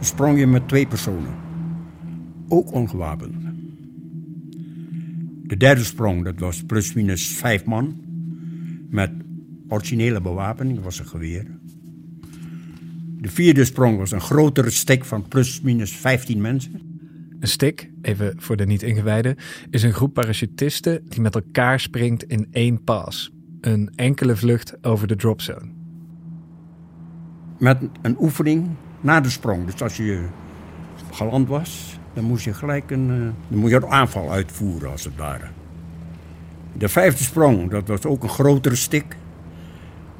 [0.00, 1.34] sprong je met twee personen.
[2.48, 3.34] Ook ongewapend.
[5.42, 7.96] De derde sprong, dat was plus minus vijf man.
[8.90, 9.10] Met
[9.68, 11.46] originele bewapening, dat was een geweer.
[13.18, 16.80] De vierde sprong was een grotere stek van plus minus 15 mensen.
[17.40, 19.36] Een stick, even voor de niet-ingewijden,
[19.70, 23.32] is een groep parachutisten die met elkaar springt in één pas.
[23.60, 25.79] Een enkele vlucht over de dropzone.
[27.60, 28.68] Met een oefening
[29.00, 29.64] na de sprong.
[29.66, 30.24] Dus als je
[31.10, 35.04] geland was, dan moest je gelijk een, eh, dan moest je een aanval uitvoeren als
[35.04, 35.44] het ware.
[36.72, 39.16] De vijfde sprong, dat was ook een grotere stik.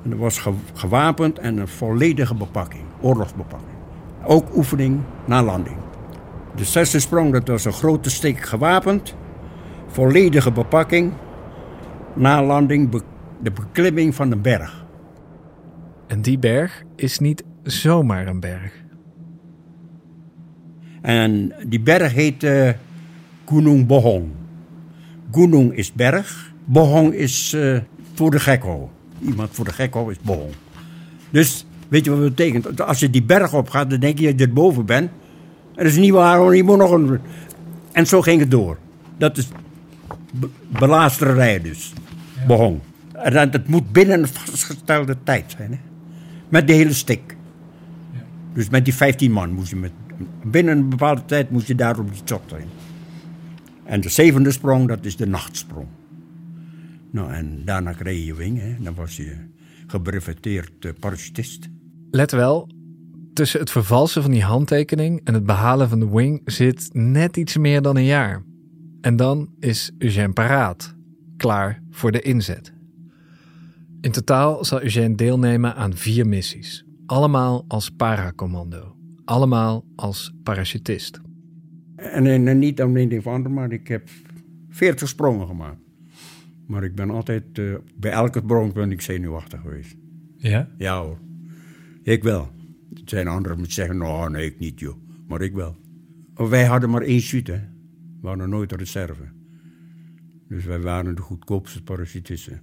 [0.03, 3.79] En dat was ge- gewapend en een volledige bepakking, oorlogsbepakking.
[4.25, 5.77] Ook oefening na landing.
[6.55, 9.15] De zesde sprong, dat was een grote stik gewapend,
[9.87, 11.13] volledige bepakking.
[12.15, 13.03] Na landing
[13.43, 14.80] de beklimming van de berg.
[16.11, 18.73] En die berg is niet zomaar een berg.
[21.01, 22.71] En die berg heet eh
[23.47, 24.27] Gunung Bohong.
[25.31, 27.79] Gunung is berg, Bohong is eh,
[28.15, 28.91] voor de gekko.
[29.21, 30.53] Iemand voor de gekko is Bohong.
[31.31, 32.81] Dus weet je wat het betekent?
[32.81, 35.11] Als je die berg op gaat, dan denk je dat je erboven bent.
[35.75, 36.57] En dat is niet waar, hoor.
[36.57, 37.21] je moet nog een...
[37.93, 38.79] En zo ging het door.
[39.19, 39.49] Dat is
[40.33, 41.93] be- belaasterij dus.
[42.47, 42.81] Bohong.
[43.13, 45.71] En dat, dat moet binnen een vastgestelde tijd zijn.
[45.71, 45.90] Hè?
[46.51, 47.37] Met de hele stik.
[48.53, 49.93] Dus met die 15 man moest je met,
[50.45, 52.67] binnen een bepaalde tijd moest je daar op die top zijn.
[53.85, 55.87] En de zevende sprong, dat is de nachtsprong.
[57.11, 58.77] Nou, en daarna kreeg je wing, hè.
[58.79, 59.37] Dan was je
[59.87, 61.69] gebreveteerd uh, parachutist.
[62.11, 62.69] Let wel,
[63.33, 67.57] tussen het vervalsen van die handtekening en het behalen van de wing zit net iets
[67.57, 68.43] meer dan een jaar.
[69.01, 70.95] En dan is Eugène paraat,
[71.37, 72.73] klaar voor de inzet.
[74.01, 81.21] In totaal zal Eugène deelnemen aan vier missies, allemaal als paracommando, allemaal als parachutist.
[81.97, 84.09] En, en, niet alleen een van maar ik heb
[84.69, 85.81] veertig sprongen gemaakt.
[86.67, 89.97] Maar ik ben altijd, uh, bij elke sprong ben ik zenuwachtig geweest.
[90.37, 90.69] Ja?
[90.77, 91.19] Ja hoor.
[92.03, 92.51] Ik wel.
[92.95, 94.97] Er zijn anderen die zeggen, nou nee, ik niet joh.
[95.27, 95.77] Maar ik wel.
[96.35, 97.69] Wij hadden maar één chute.
[98.21, 99.23] We hadden nooit een reserve.
[100.49, 102.61] Dus wij waren de goedkoopste parachutisten.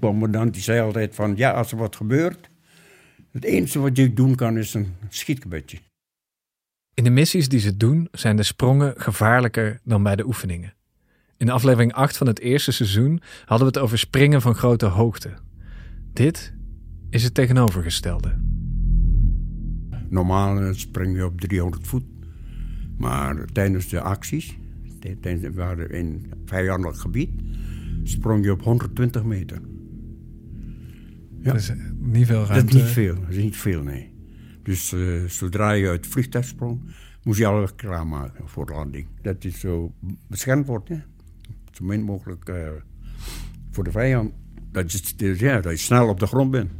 [0.00, 2.50] Commandant die zei altijd van, ja, als er wat gebeurt...
[3.32, 5.78] het enige wat je doen kan is een schietgebedje.
[6.94, 10.74] In de missies die ze doen zijn de sprongen gevaarlijker dan bij de oefeningen.
[11.36, 15.30] In aflevering 8 van het eerste seizoen hadden we het over springen van grote hoogte.
[16.12, 16.52] Dit
[17.10, 18.38] is het tegenovergestelde.
[20.08, 22.04] Normaal eh, spring je op 300 voet.
[22.98, 24.56] Maar tijdens de acties,
[25.20, 27.30] tijdens, we waren in vijandelijk gebied,
[28.02, 29.60] sprong je op 120 meter.
[31.42, 31.52] Ja.
[31.52, 32.64] Dat is niet veel ruimte.
[32.64, 34.12] Dat is niet veel, dat is niet veel, nee.
[34.62, 36.80] Dus uh, zodra je uit het vliegtuig sprong,
[37.22, 39.06] moest je alles klaarmaken voor de landing.
[39.22, 39.92] Dat is zo
[40.26, 40.96] beschermd wordt, hè.
[41.70, 42.68] Zo min mogelijk uh,
[43.70, 44.32] voor de vijand.
[44.72, 46.70] Dat je, ja, dat je snel op de grond bent.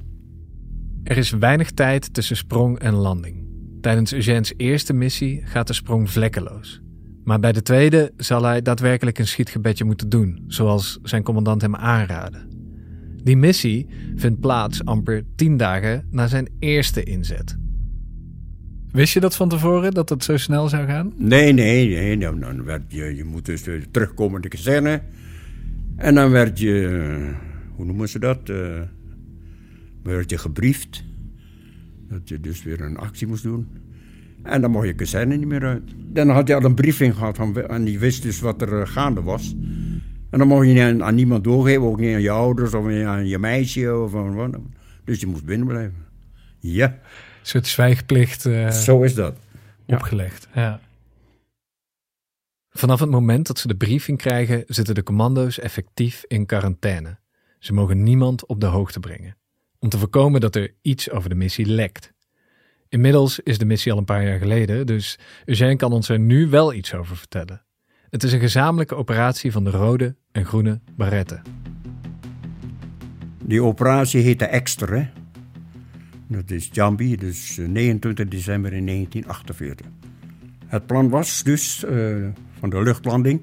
[1.05, 3.49] Er is weinig tijd tussen sprong en landing.
[3.81, 6.83] Tijdens Eugène's eerste missie gaat de sprong vlekkeloos.
[7.25, 11.77] Maar bij de tweede zal hij daadwerkelijk een schietgebedje moeten doen, zoals zijn commandant hem
[11.77, 12.47] aanraadde.
[13.23, 17.59] Die missie vindt plaats amper tien dagen na zijn eerste inzet.
[18.91, 21.13] Wist je dat van tevoren, dat het zo snel zou gaan?
[21.17, 22.19] Nee, nee, nee.
[22.19, 25.03] Dan, dan werd je, je moet dus uh, terugkomen in de kazerne.
[25.97, 27.37] En dan werd je, uh,
[27.77, 28.49] hoe noemen ze dat?
[28.49, 28.81] Uh,
[30.03, 31.05] werd je gebriefd.
[32.09, 33.67] Dat je dus weer een actie moest doen.
[34.43, 35.83] En dan mocht je kazerne niet meer uit.
[36.13, 39.23] Dan had je al een briefing gehad van, en die wist dus wat er gaande
[39.23, 39.55] was.
[40.31, 43.27] En dan mocht je niet aan, niemand doorgeven, ook niet aan je ouders of aan
[43.27, 43.97] je meisje.
[43.97, 44.57] Of wat.
[45.05, 46.07] Dus je moest binnen blijven.
[46.59, 46.87] Ja.
[46.87, 48.45] Een soort zwijgplicht.
[48.45, 49.37] Uh, Zo is dat.
[49.87, 50.81] Opgelegd, ja.
[52.71, 57.19] Vanaf het moment dat ze de briefing krijgen, zitten de commando's effectief in quarantaine.
[57.59, 59.37] Ze mogen niemand op de hoogte brengen
[59.81, 62.13] om te voorkomen dat er iets over de missie lekt.
[62.89, 66.49] Inmiddels is de missie al een paar jaar geleden, dus Eugène kan ons er nu
[66.49, 67.65] wel iets over vertellen.
[68.11, 71.43] Het is een gezamenlijke operatie van de rode en groene baretten.
[73.45, 74.97] Die operatie heette Extra.
[74.97, 75.09] Hè?
[76.27, 79.87] Dat is Jambi, dus 29 eh, december in 1948.
[80.67, 83.43] Het plan was dus uh, van de luchtlanding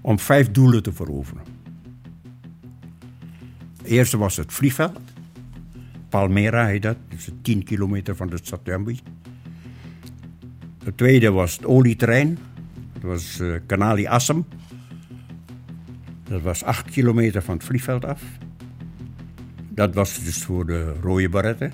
[0.00, 1.50] om vijf doelen te veroveren
[3.90, 5.00] eerste was het vliegveld.
[6.08, 9.00] Palmera heet dat, dus 10 kilometer van de stad Jambi.
[10.84, 12.38] Het tweede was het olieterrein.
[13.00, 14.44] Dat was uh, Kanali Assem.
[16.24, 18.22] Dat was 8 kilometer van het vliegveld af.
[19.68, 21.72] Dat was dus voor de rode baretten.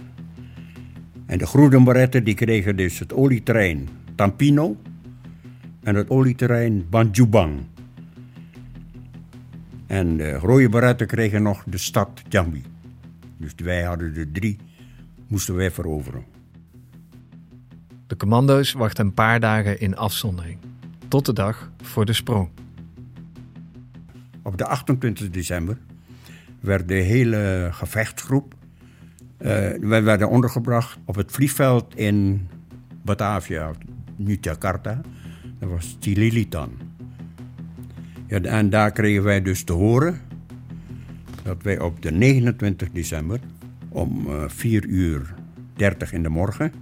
[1.27, 4.77] En de groene baretten die kregen dus het olieterrein Tampino
[5.83, 7.61] en het olieterrein Banjubang.
[9.87, 12.63] En de rode baretten kregen nog de stad Jambi.
[13.37, 14.59] Dus wij hadden de drie,
[15.29, 16.25] moesten wij veroveren.
[18.07, 20.59] De commando's wachten een paar dagen in afzondering.
[21.09, 22.49] Tot de dag voor de sprong.
[24.43, 25.79] Op de 28 december
[26.61, 28.55] werd de hele gevechtsgroep...
[29.39, 29.49] Uh,
[29.81, 32.49] wij werden ondergebracht op het vliegveld in
[33.03, 33.71] Batavia,
[34.17, 35.01] nu Jakarta.
[35.59, 36.73] Dat was Tililitan.
[38.27, 40.21] Ja, en daar kregen wij dus te horen
[41.43, 43.41] dat wij op de 29 december
[43.89, 45.35] om uh, 4 uur
[45.75, 46.73] 30 in de morgen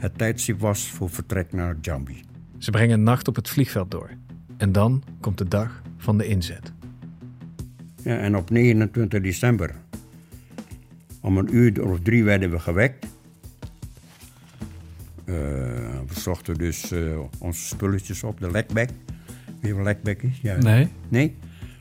[0.00, 2.22] het tijdstip was voor vertrek naar Jambi.
[2.60, 4.10] Ze brengen een nacht op het vliegveld door.
[4.56, 6.72] En dan komt de dag van de inzet.
[8.02, 9.74] Ja, en op 29 december,
[11.20, 13.06] om een uur of drie werden we gewekt.
[15.24, 15.36] Uh,
[16.06, 18.90] we zochten dus uh, onze spulletjes op, de lekbek.
[19.60, 20.40] Weet je lekbek is?
[20.42, 20.56] Ja.
[20.56, 20.88] Nee.
[21.08, 21.36] Nee?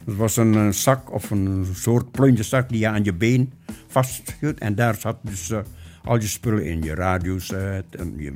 [0.05, 3.53] Dat was een, een, zak of een soort plunjezak die je aan je been
[3.87, 4.59] vasthield.
[4.59, 5.59] En daar zat dus uh,
[6.03, 6.81] al je spullen in.
[6.81, 8.33] Je radioset, en je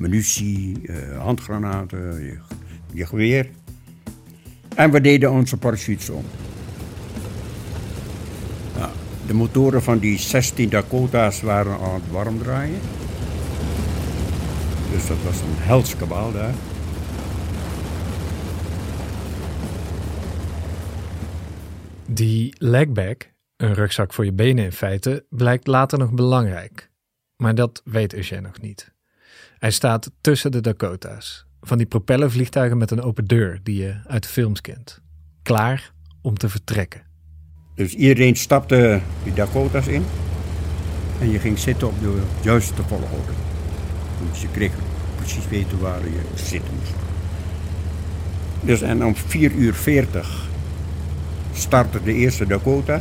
[0.00, 2.38] munitie, uh, handgranaten, je,
[2.92, 3.48] je, geweer.
[4.74, 6.24] En we deden onze parachutes om.
[9.26, 12.80] De motoren van die 16 Dakota's waren aan het warm draaien.
[14.92, 16.54] Dus dat was een helskabaal daar.
[22.06, 26.90] Die legback Een rugzak voor je benen in feite blijkt later nog belangrijk.
[27.36, 28.92] Maar dat weet Eugène nog niet.
[29.60, 34.26] Hij staat tussen de Dakota's, van die propellervliegtuigen met een open deur die je uit
[34.26, 35.00] films kent.
[35.42, 35.92] Klaar
[36.22, 37.02] om te vertrekken.
[37.74, 40.04] Dus iedereen stapte die Dakota's in.
[41.20, 43.32] En je ging zitten op de juiste volgorde.
[44.30, 44.72] Dus je kreeg
[45.16, 46.94] precies weten waar je zitten moest.
[48.60, 50.48] Dus en om 4 uur 40
[51.52, 53.00] startte de eerste Dakota.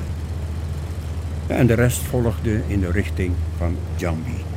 [1.47, 4.48] En de rest volgde in de richting van Jambi.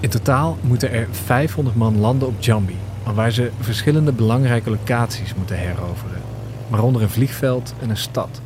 [0.00, 2.76] In totaal moeten er 500 man landen op Jambi,
[3.14, 6.22] waar ze verschillende belangrijke locaties moeten heroveren,
[6.68, 8.40] waaronder een vliegveld en een stad.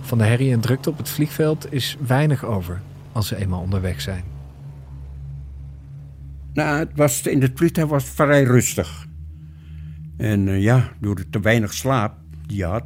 [0.00, 2.80] Van de herrie en drukte op het vliegveld is weinig over
[3.12, 4.24] als ze eenmaal onderweg zijn.
[6.52, 9.06] Nou, het was, in het vliegtuig was het vrij rustig.
[10.16, 12.14] En uh, ja, door de te weinig slaap
[12.46, 12.84] die je had,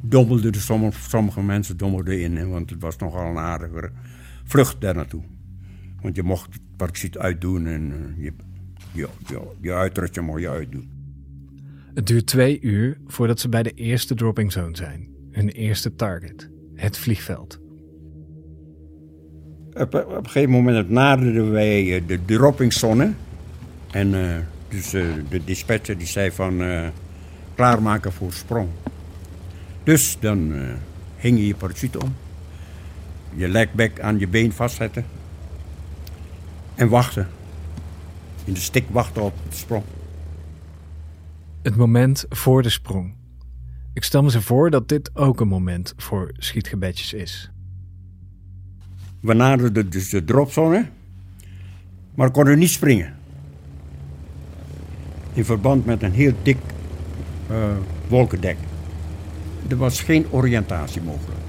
[0.00, 2.50] dommelden sommige, sommige mensen dommelden in.
[2.50, 3.90] Want het was nogal een aardige
[4.44, 5.22] vlucht daar naartoe.
[6.02, 8.32] Want je mocht het parachute uitdoen en uh, je,
[8.92, 10.90] je, je, je uitrusting mocht je uitdoen.
[11.94, 15.08] Het duurt twee uur voordat ze bij de eerste dropping zone zijn.
[15.30, 17.60] Hun eerste target, het vliegveld.
[19.72, 23.12] Op, op een gegeven moment naderden wij uh, de droppingzone.
[23.90, 24.36] En uh,
[24.68, 26.62] dus uh, de dispatcher die zei van
[27.54, 28.68] klaarmaken voor sprong.
[29.82, 30.52] Dus dan
[31.16, 32.14] hing je je parachute om.
[33.34, 35.04] Je lekbek aan je been vastzetten.
[36.80, 37.28] En wachten.
[38.44, 39.82] In de stik wachten op de sprong.
[41.62, 43.14] Het moment voor de sprong.
[43.92, 47.50] Ik stel me zo voor dat dit ook een moment voor schietgebedjes is.
[49.20, 50.88] We naderden dus de dropzone,
[52.14, 53.14] maar konden niet springen.
[55.32, 56.58] In verband met een heel dik
[57.50, 57.76] uh,
[58.08, 58.56] wolkendek.
[59.68, 61.40] Er was geen oriëntatie mogelijk.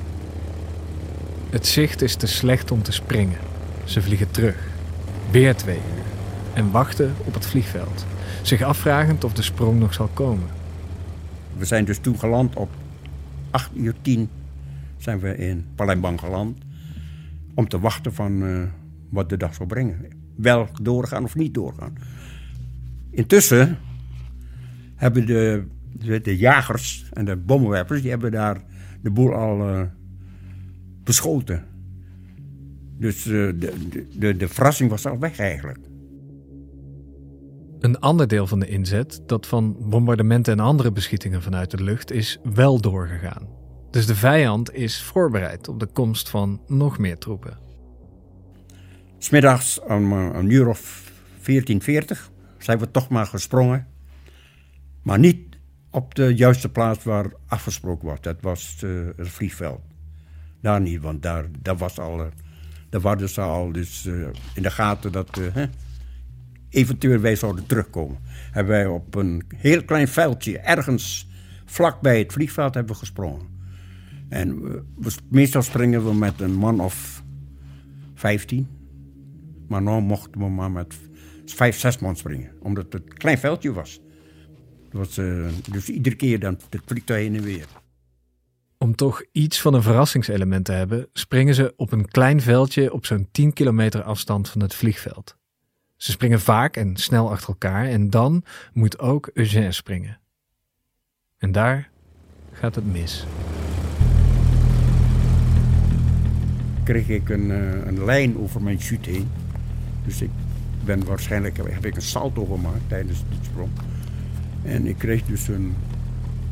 [1.50, 3.39] Het zicht is te slecht om te springen.
[3.84, 4.70] Ze vliegen terug.
[5.32, 6.04] Weer twee uur.
[6.54, 8.06] En wachten op het vliegveld.
[8.41, 10.48] Zich afvragend of de sprong nog zal komen.
[11.58, 12.70] We zijn dus toen geland op
[13.52, 14.30] 8 uur 10
[14.98, 16.58] zijn we in Palembang geland.
[17.54, 18.63] Om te wachten van uh,
[19.10, 20.06] wat de dag zou brengen.
[20.36, 21.94] Wel doorgaan of niet doorgaan.
[23.10, 23.78] Intussen
[24.96, 28.02] hebben de, de, de jagers en de bommenwerpers...
[28.02, 28.62] die hebben daar
[29.02, 29.82] de boel al uh,
[31.04, 31.65] beschoten.
[33.02, 35.80] Dus uh, de, de, de verrassing was al weg eigenlijk.
[37.80, 42.12] Een ander deel van de inzet, dat van bombardementen en andere beschietingen vanuit de lucht,
[42.12, 43.48] is wel doorgegaan.
[43.92, 47.58] Dus de vijand is voorbereid op de komst van nog meer troepen.
[49.18, 53.88] Smiddags om een uur of 1440 zijn we toch maar gesprongen.
[55.02, 55.58] Maar niet
[55.90, 58.22] op de juiste plaats waar afgesproken was.
[58.22, 59.82] Dat was uh, het vliegveld.
[60.62, 62.32] Daar niet, want daar, daar was al,
[63.30, 65.39] ze al dus, uh, in de gaten dat
[66.69, 68.17] eventueel wij zouden terugkomen.
[68.51, 71.30] Hebben wij op een heel klein veldje, ergens
[71.65, 73.51] vlakbij het vliegveld, hebben gesprongen.
[74.30, 77.23] En we, meestal springen we met een man of
[78.13, 78.67] 15.
[79.67, 80.95] Maar nu mochten we maar met
[81.45, 82.51] vijf, zes man springen.
[82.60, 84.01] Omdat het een klein veldje was.
[85.17, 87.65] uh, dus iedere keer dan het vliegtuig heen en weer.
[88.82, 93.06] Om toch iets van een verrassingselement te hebben, springen ze op een klein veldje op
[93.06, 95.38] zo'n 10 kilometer afstand van het vliegveld.
[95.96, 100.20] Ze springen vaak en snel achter elkaar en dan moet ook Eugène springen.
[101.38, 101.89] En daar
[102.52, 103.26] gaat het mis.
[106.84, 109.30] Kreeg ik een, uh, een lijn over mijn chute heen.
[110.06, 110.32] Dus ik
[110.86, 113.72] ben waarschijnlijk, heb ik een salto gemaakt tijdens de sprong.
[114.63, 115.76] En ik kreeg dus een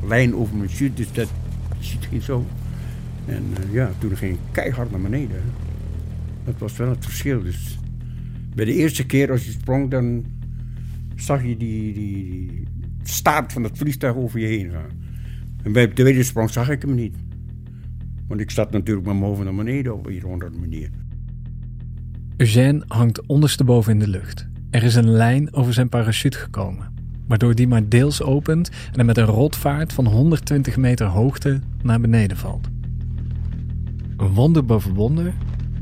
[0.03, 1.29] lijn over mijn chute, dus dat
[1.79, 2.45] ziet ging zo.
[3.25, 5.41] En uh, ja, toen ging ik keihard naar beneden.
[6.45, 7.43] Dat was wel het verschil.
[7.43, 7.77] Dus
[8.55, 10.25] bij de eerste keer als je sprong, dan
[11.15, 12.63] zag je die, die
[13.03, 14.89] staart van het vliegtuig over je heen gaan.
[15.63, 17.15] En bij de tweede sprong zag ik hem niet.
[18.27, 20.89] Want ik zat natuurlijk met mijn hoofd naar beneden op een andere manier.
[22.37, 24.47] Eugène hangt ondersteboven in de lucht.
[24.69, 26.93] Er is een lijn over zijn parachute gekomen,
[27.29, 31.99] waardoor die maar deels opent en hij met een rotvaart van 120 meter hoogte naar
[31.99, 32.67] beneden valt.
[34.17, 35.33] Een wonder boven wonder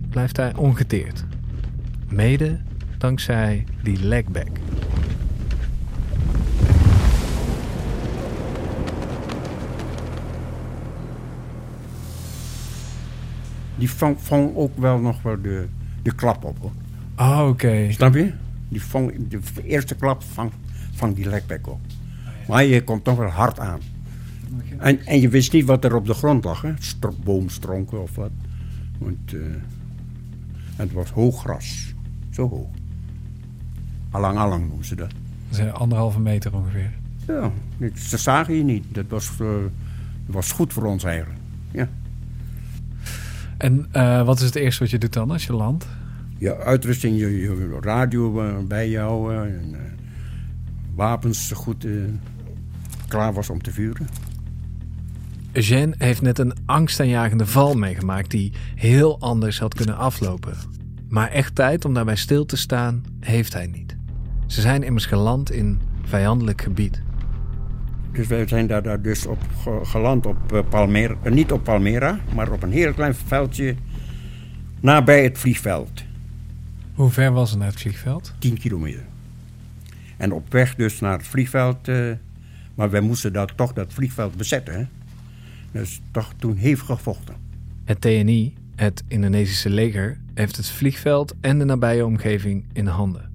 [0.09, 1.25] blijft hij ongeteerd.
[2.09, 2.59] Mede
[2.97, 4.49] dankzij die legback.
[13.77, 15.67] Die vang, vang ook wel nog wel de,
[16.01, 16.71] de klap op hoor.
[17.15, 17.49] Ah, oké.
[17.49, 17.91] Okay.
[17.91, 18.33] Snap je?
[18.69, 20.55] Die vang, de eerste klap vangt
[20.97, 21.79] vang die lekbek op.
[21.89, 22.31] Ja.
[22.47, 23.79] Maar je komt toch wel hard aan.
[24.77, 26.73] En, en je wist niet wat er op de grond lag, hè?
[26.79, 28.31] Stro- boomstronken of wat.
[28.97, 29.39] Want eh,
[30.75, 31.93] het was hoog gras.
[32.29, 32.67] Zo hoog.
[34.11, 35.11] Alang alang noemen ze dat.
[35.49, 36.91] Dat is anderhalve meter ongeveer.
[37.27, 38.85] Ja, dat zagen je niet.
[38.91, 39.47] Dat was, eh,
[40.25, 41.39] was goed voor ons eigenlijk.
[41.71, 41.89] Ja.
[43.57, 45.87] En eh, wat is het eerste wat je doet dan als je landt?
[46.37, 49.35] Je uitrusting, je, je radio bij jou.
[49.35, 49.75] en,
[50.97, 51.91] wapens goed eh,
[53.07, 54.07] klaar was om te vuren.
[55.51, 60.53] Eugène heeft net een angstaanjagende val meegemaakt die heel anders had kunnen aflopen.
[61.09, 63.95] Maar echt tijd om daarbij stil te staan heeft hij niet.
[64.45, 67.01] Ze zijn immers geland in vijandelijk gebied.
[68.11, 71.15] Dus wij zijn daar, daar dus op ge- geland op eh, Palmera.
[71.23, 73.75] eh, niet op Palmera, maar op een heel klein veldje
[74.79, 76.03] nabij het vliegveld.
[76.93, 78.33] Hoe ver was het naar het vliegveld?
[78.39, 79.03] 10 kilometer.
[80.17, 81.87] En op weg dus naar het vliegveld.
[81.87, 82.11] eh,
[82.75, 84.73] maar wij moesten daar toch dat vliegveld bezetten.
[84.73, 84.85] Hè?
[85.71, 87.35] Dus toch toen hevig gevochten.
[87.85, 93.31] Het TNI, het Indonesische leger, heeft het vliegveld en de nabije omgeving in handen.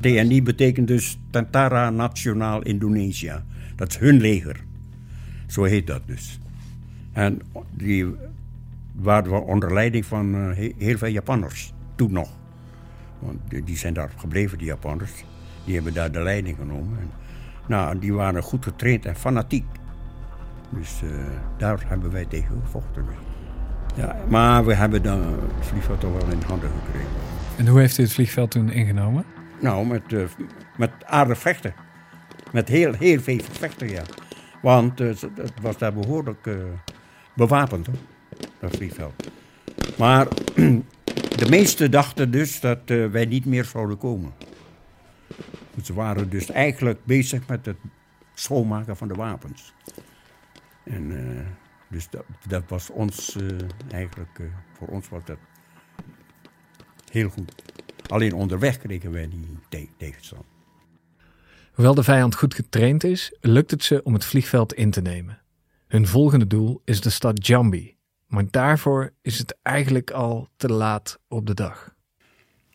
[0.00, 3.34] TNI betekent dus Tentara Nationaal Indonesië.
[3.76, 4.56] Dat is hun leger.
[5.46, 6.38] Zo heet dat dus.
[7.12, 7.40] En
[7.74, 8.06] die
[8.94, 11.72] waren we onder leiding van eh, he- heel veel Japanners.
[11.94, 12.38] Toen nog.
[13.18, 15.24] Want die zijn daar gebleven, die Japanners.
[15.64, 16.98] Die hebben daar de leiding genomen.
[16.98, 17.10] En,
[17.66, 19.64] nou, die waren goed getraind en fanatiek.
[20.70, 21.08] Dus eh,
[21.58, 23.04] daar hebben wij tegen gevochten.
[23.96, 27.10] Ja, maar we hebben dan het vliegveld toch wel in handen gekregen.
[27.56, 29.24] En hoe heeft u het vliegveld toen ingenomen?
[29.60, 30.20] Nou, met, eh,
[30.76, 31.74] met aardig vechten.
[32.52, 34.02] Met heel, heel veel vechten, ja.
[34.62, 36.54] Want eh, het was daar behoorlijk eh,
[37.34, 37.96] bewapend, hoor,
[38.60, 39.30] dat vliegveld.
[39.98, 40.28] Maar
[41.40, 44.32] de meesten dachten dus dat wij niet meer zouden komen.
[45.86, 47.76] Ze waren dus eigenlijk bezig met het
[48.34, 49.72] schoonmaken van de wapens.
[50.84, 51.46] En eh,
[51.88, 53.46] dus dat, dat was ons eh,
[53.90, 55.38] eigenlijk, eh, voor ons was dat
[57.10, 57.54] heel goed.
[58.06, 60.44] Alleen onderweg kregen wij die te- tegenstand.
[61.72, 65.42] Hoewel de vijand goed getraind is, lukt het ze om het vliegveld in te nemen.
[65.86, 71.20] Hun volgende doel is de stad Jambi, maar daarvoor is het eigenlijk al te laat
[71.28, 71.94] op de dag.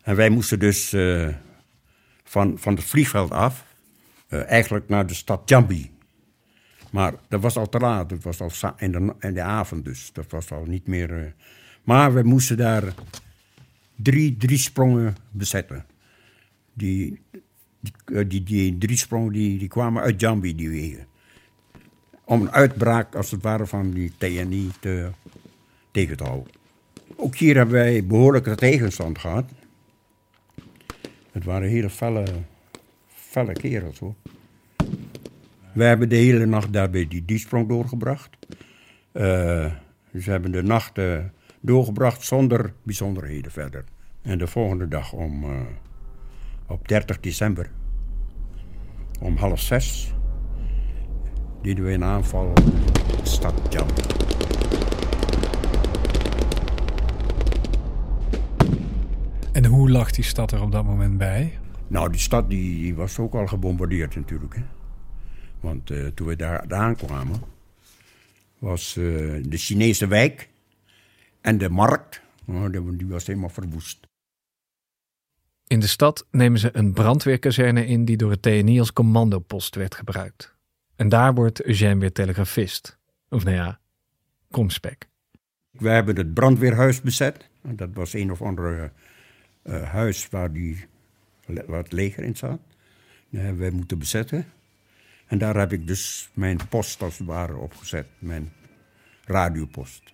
[0.01, 0.93] En wij moesten dus
[2.35, 3.65] van, van het vliegveld af,
[4.27, 5.91] eh, eigenlijk naar de stad Jambi.
[6.91, 10.09] Maar dat was al te laat, het was al in de, in de avond dus.
[10.13, 11.17] Dat was al niet meer...
[11.17, 11.31] eh,
[11.83, 12.93] maar we moesten daar
[13.95, 15.85] drie, drie sprongen bezetten.
[16.73, 17.21] Die,
[17.79, 21.05] die, eh, die, die drie sprongen die, die kwamen uit Jambi, die wegen.
[22.25, 25.09] Om een uitbraak, als het ware, van die TNI te,
[25.91, 26.51] tegen te houden.
[27.15, 29.45] Ook hier hebben wij behoorlijke tegenstand gehad.
[31.35, 32.25] Het waren hele felle,
[33.07, 34.15] felle kerels hoor.
[35.73, 38.37] We hebben de hele nacht daar bij die diesprong doorgebracht.
[40.11, 41.17] Dus we hebben de nacht eh,
[41.59, 43.83] doorgebracht zonder bijzonderheden verder.
[44.21, 45.61] En de volgende dag om, eh,
[46.67, 47.71] op 30 december,
[49.19, 50.13] om half zes,
[51.61, 52.55] deden we een aanval op
[53.23, 54.01] de stad Jambi.
[59.55, 61.59] En hoe lag die stad er op dat moment bij?
[61.87, 64.55] Nou, die stad die, was ook al gebombardeerd natuurlijk.
[64.55, 64.61] Hè?
[65.59, 67.41] Want eh, toen we daar aankwamen,
[68.59, 69.03] was eh,
[69.43, 70.49] de Chinese wijk
[71.41, 74.07] en de markt, oh, die, die was helemaal verwoest.
[75.67, 79.95] In de stad nemen ze een brandweerkazerne in die door het TNI als commandopost werd
[79.95, 80.55] gebruikt.
[80.95, 82.97] En daar wordt Eugène weer telegrafist.
[83.29, 83.79] Of nou ja,
[84.51, 85.07] komspek.
[85.71, 87.49] We hebben het brandweerhuis bezet.
[87.61, 88.91] Dat was een of ander
[89.65, 90.85] eh, huis waar, die,
[91.45, 92.59] waar het leger in zat.
[93.29, 94.45] Dat hebben wij moeten bezetten.
[95.27, 98.05] En daar heb ik dus mijn post als het ware opgezet.
[98.19, 98.51] Mijn
[99.25, 100.13] radiopost.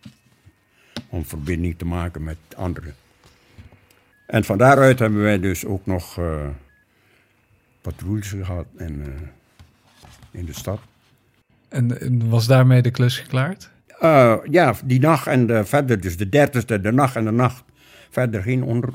[1.09, 2.95] Om verbinding te maken met anderen.
[4.27, 6.47] En van daaruit hebben wij dus ook nog eh
[7.81, 10.79] patrouilles gehad in, eh, in de stad.
[11.69, 13.69] En, en was daarmee de klus geklaard?
[14.49, 17.63] Ja, die nacht en de, verder, dus de dertigste, de nacht en de nacht.
[18.11, 18.89] Verder geen, onder,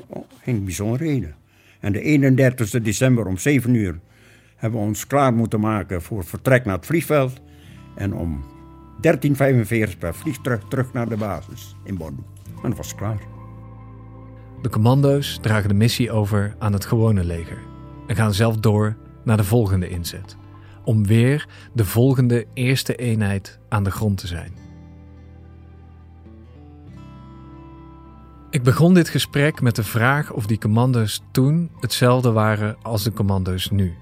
[0.44, 1.34] bijzonderheden.
[1.80, 3.98] En de 31 december om 7 uur
[4.56, 7.40] hebben we ons klaar moeten maken voor vertrek naar het vliegveld.
[7.94, 8.44] En om
[8.96, 12.28] 13.45 per vliegtuig terug naar de basis in Bordeaux.
[12.62, 13.20] En dat was klaar.
[14.62, 17.58] De commando's dragen de missie over aan het gewone leger
[18.06, 20.36] en gaan zelf door naar de volgende inzet.
[20.84, 24.65] Om weer de volgende eerste eenheid aan de grond te zijn.
[28.56, 33.12] Ik begon dit gesprek met de vraag of die commando's toen hetzelfde waren als de
[33.12, 33.94] commando's nu.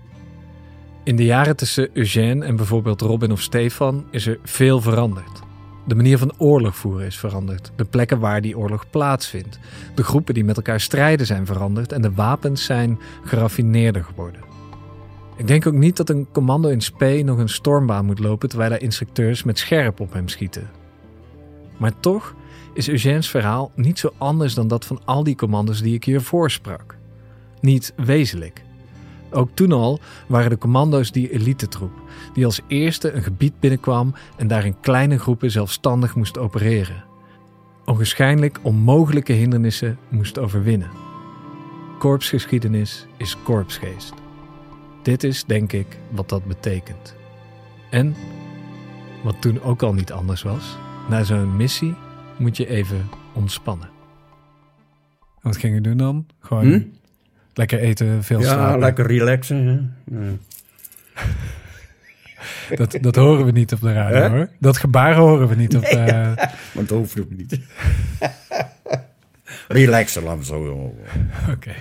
[1.05, 5.41] In de jaren tussen Eugène en bijvoorbeeld Robin of Stefan is er veel veranderd.
[5.87, 7.73] De manier van oorlog voeren is veranderd.
[7.77, 9.59] De plekken waar die oorlog plaatsvindt.
[9.95, 14.41] De groepen die met elkaar strijden zijn veranderd en de wapens zijn geraffineerder geworden.
[15.37, 18.73] Ik denk ook niet dat een commando in spe nog een stormbaan moet lopen terwijl
[18.73, 20.71] er instructeurs met scherp op hem schieten.
[21.77, 22.35] Maar toch
[22.75, 26.51] is Eugène's verhaal niet zo anders dan dat van al die commando's die ik hiervoor
[26.51, 26.97] sprak.
[27.61, 28.62] Niet wezenlijk.
[29.31, 31.93] Ook toen al waren de commando's die elite-troep,
[32.33, 37.05] die als eerste een gebied binnenkwam en daar in kleine groepen zelfstandig moest opereren.
[37.85, 40.91] Onwaarschijnlijk onmogelijke hindernissen moest overwinnen.
[41.99, 44.14] Korpsgeschiedenis is korpsgeest.
[45.03, 47.14] Dit is, denk ik, wat dat betekent.
[47.91, 48.14] En,
[49.22, 50.77] wat toen ook al niet anders was,
[51.09, 51.95] na zo'n missie
[52.37, 53.89] moet je even ontspannen.
[55.41, 56.26] Wat ging je doen dan?
[56.41, 56.80] Gewoon Hm?
[57.55, 58.80] lekker eten, veel Ja, slapen.
[58.80, 59.66] lekker relaxen.
[59.66, 60.16] Hè?
[60.18, 60.32] Ja.
[62.76, 64.49] Dat, dat horen we niet op de radio hoor.
[64.59, 66.35] Dat gebaar horen we niet op de...
[66.74, 67.61] Want dat hoeft ook niet.
[69.68, 70.95] relaxen, laat me zo.
[71.51, 71.74] Oké.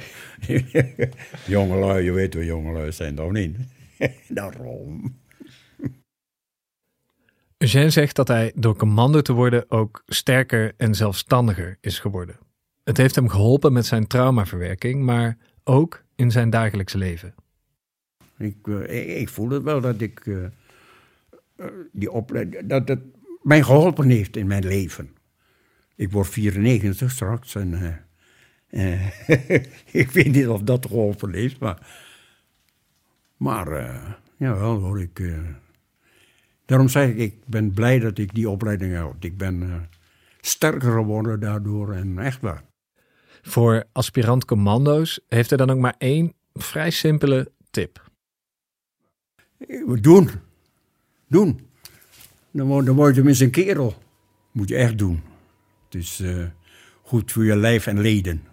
[1.45, 3.57] jongelui, je weet wat jongelui zijn, toch niet?
[4.27, 5.15] Daarom.
[7.63, 12.39] Eugène zegt dat hij door commando te worden ook sterker en zelfstandiger is geworden.
[12.83, 17.35] Het heeft hem geholpen met zijn traumaverwerking, maar ook in zijn dagelijks leven.
[18.37, 22.99] Ik, eh, ik, ik voel het wel dat ik eh, eh, die opleiding, dat het
[23.41, 25.15] mij geholpen heeft in mijn leven.
[25.95, 28.03] Ik word 94 straks en
[30.01, 31.87] ik weet niet of dat geholpen heeft, maar,
[33.37, 35.21] maar eh, jawel hoor, ik,
[36.65, 39.13] daarom zeg ik, ik ben blij dat ik die opleiding heb.
[39.19, 39.75] Ik ben eh,
[40.41, 42.63] sterker geworden daardoor en echt waar.
[43.41, 48.11] Voor aspirant commando's heeft hij dan ook maar één vrij simpele tip.
[50.01, 50.29] Doen.
[51.27, 51.59] Doen.
[52.51, 53.95] Dan word, dan word je tenminste een kerel.
[54.51, 55.21] Moet je echt doen.
[55.85, 56.45] Het is eh,
[57.01, 58.43] goed voor je lijf en leden.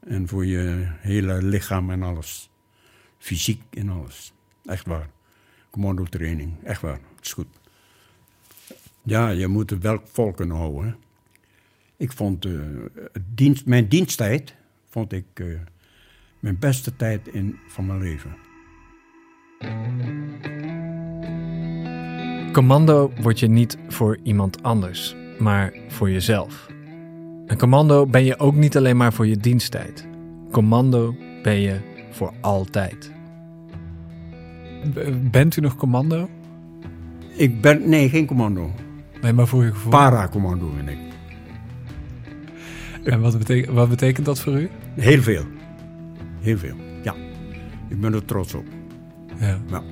[0.00, 2.50] En voor je hele lichaam en alles.
[3.18, 4.32] Fysiek en alles.
[4.64, 5.08] Echt waar.
[5.70, 6.52] Commandotraining.
[6.62, 6.98] Echt waar.
[7.16, 7.46] Het is goed.
[9.02, 10.96] Ja, je moet het wel vol kunnen houden.
[11.96, 12.52] Ik vond eh,
[13.64, 14.54] mijn diensttijd
[14.88, 15.46] vond ik eh,
[16.40, 18.36] mijn beste tijd in, van mijn leven.
[22.52, 26.66] Commando word je niet voor iemand anders, maar voor jezelf.
[27.46, 30.06] Een commando ben je ook niet alleen maar voor je diensttijd.
[30.50, 33.12] Commando ben je voor altijd.
[35.30, 36.28] Bent u nog commando?
[37.36, 38.70] Ik ben, nee, geen commando.
[39.20, 39.90] Nee, maar voor je gevoel.
[39.90, 40.98] Paracommando ben ik.
[43.04, 44.70] En wat betekent, wat betekent dat voor u?
[44.94, 45.44] Heel veel.
[46.40, 47.14] Heel veel, ja.
[47.88, 48.64] Ik ben er trots op.
[49.38, 49.82] Ja.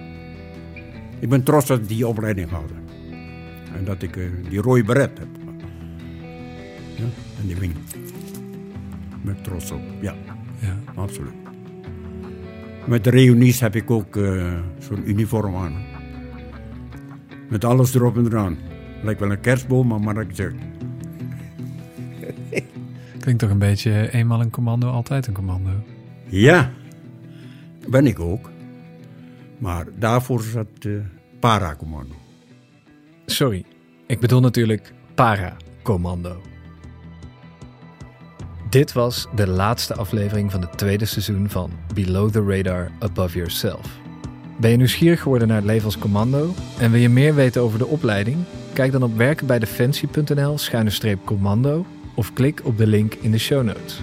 [1.19, 2.71] Ik ben trots dat ik die opleiding had.
[3.77, 5.29] En dat ik eh, die rode beret heb.
[6.97, 7.05] Ja,
[7.41, 7.73] en die wing.
[7.73, 10.15] Ik ben trots op, ja,
[10.59, 10.77] ja.
[10.95, 11.48] absoluut.
[12.89, 15.85] Met de reunies heb ik ook eh, zo'n uniform aan.
[17.49, 18.59] Met alles erop en eraan.
[19.03, 20.53] Lijkt wel een kerstboom, maar maar ik zeg.
[23.21, 25.71] Klinkt toch een beetje eenmaal een commando, altijd een commando.
[26.25, 26.71] Ja,
[27.89, 28.51] ben ik ook.
[29.59, 31.01] Maar daarvoor zat uh,
[31.41, 32.15] paracommando.
[33.27, 33.65] Sorry,
[34.07, 36.41] ik bedoel natuurlijk para-commando.
[38.71, 43.99] Dit was de laatste aflevering van het tweede seizoen van Below the Radar Above Yourself.
[44.57, 47.79] Ben je nieuwsgierig geworden naar het leven als commando en wil je meer weten over
[47.79, 48.37] de opleiding?
[48.73, 53.63] Kijk dan op werkenbijdefensie.nl schuine streep commando of klik op de link in de show
[53.63, 54.01] notes.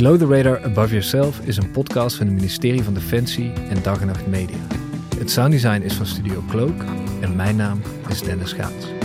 [0.00, 4.00] Below the Radar Above Yourself is een podcast van het ministerie van Defensie en Dag
[4.00, 4.56] en Nacht Media.
[5.18, 6.84] Het sounddesign is van Studio Cloak
[7.20, 8.99] en mijn naam is Dennis Gaats.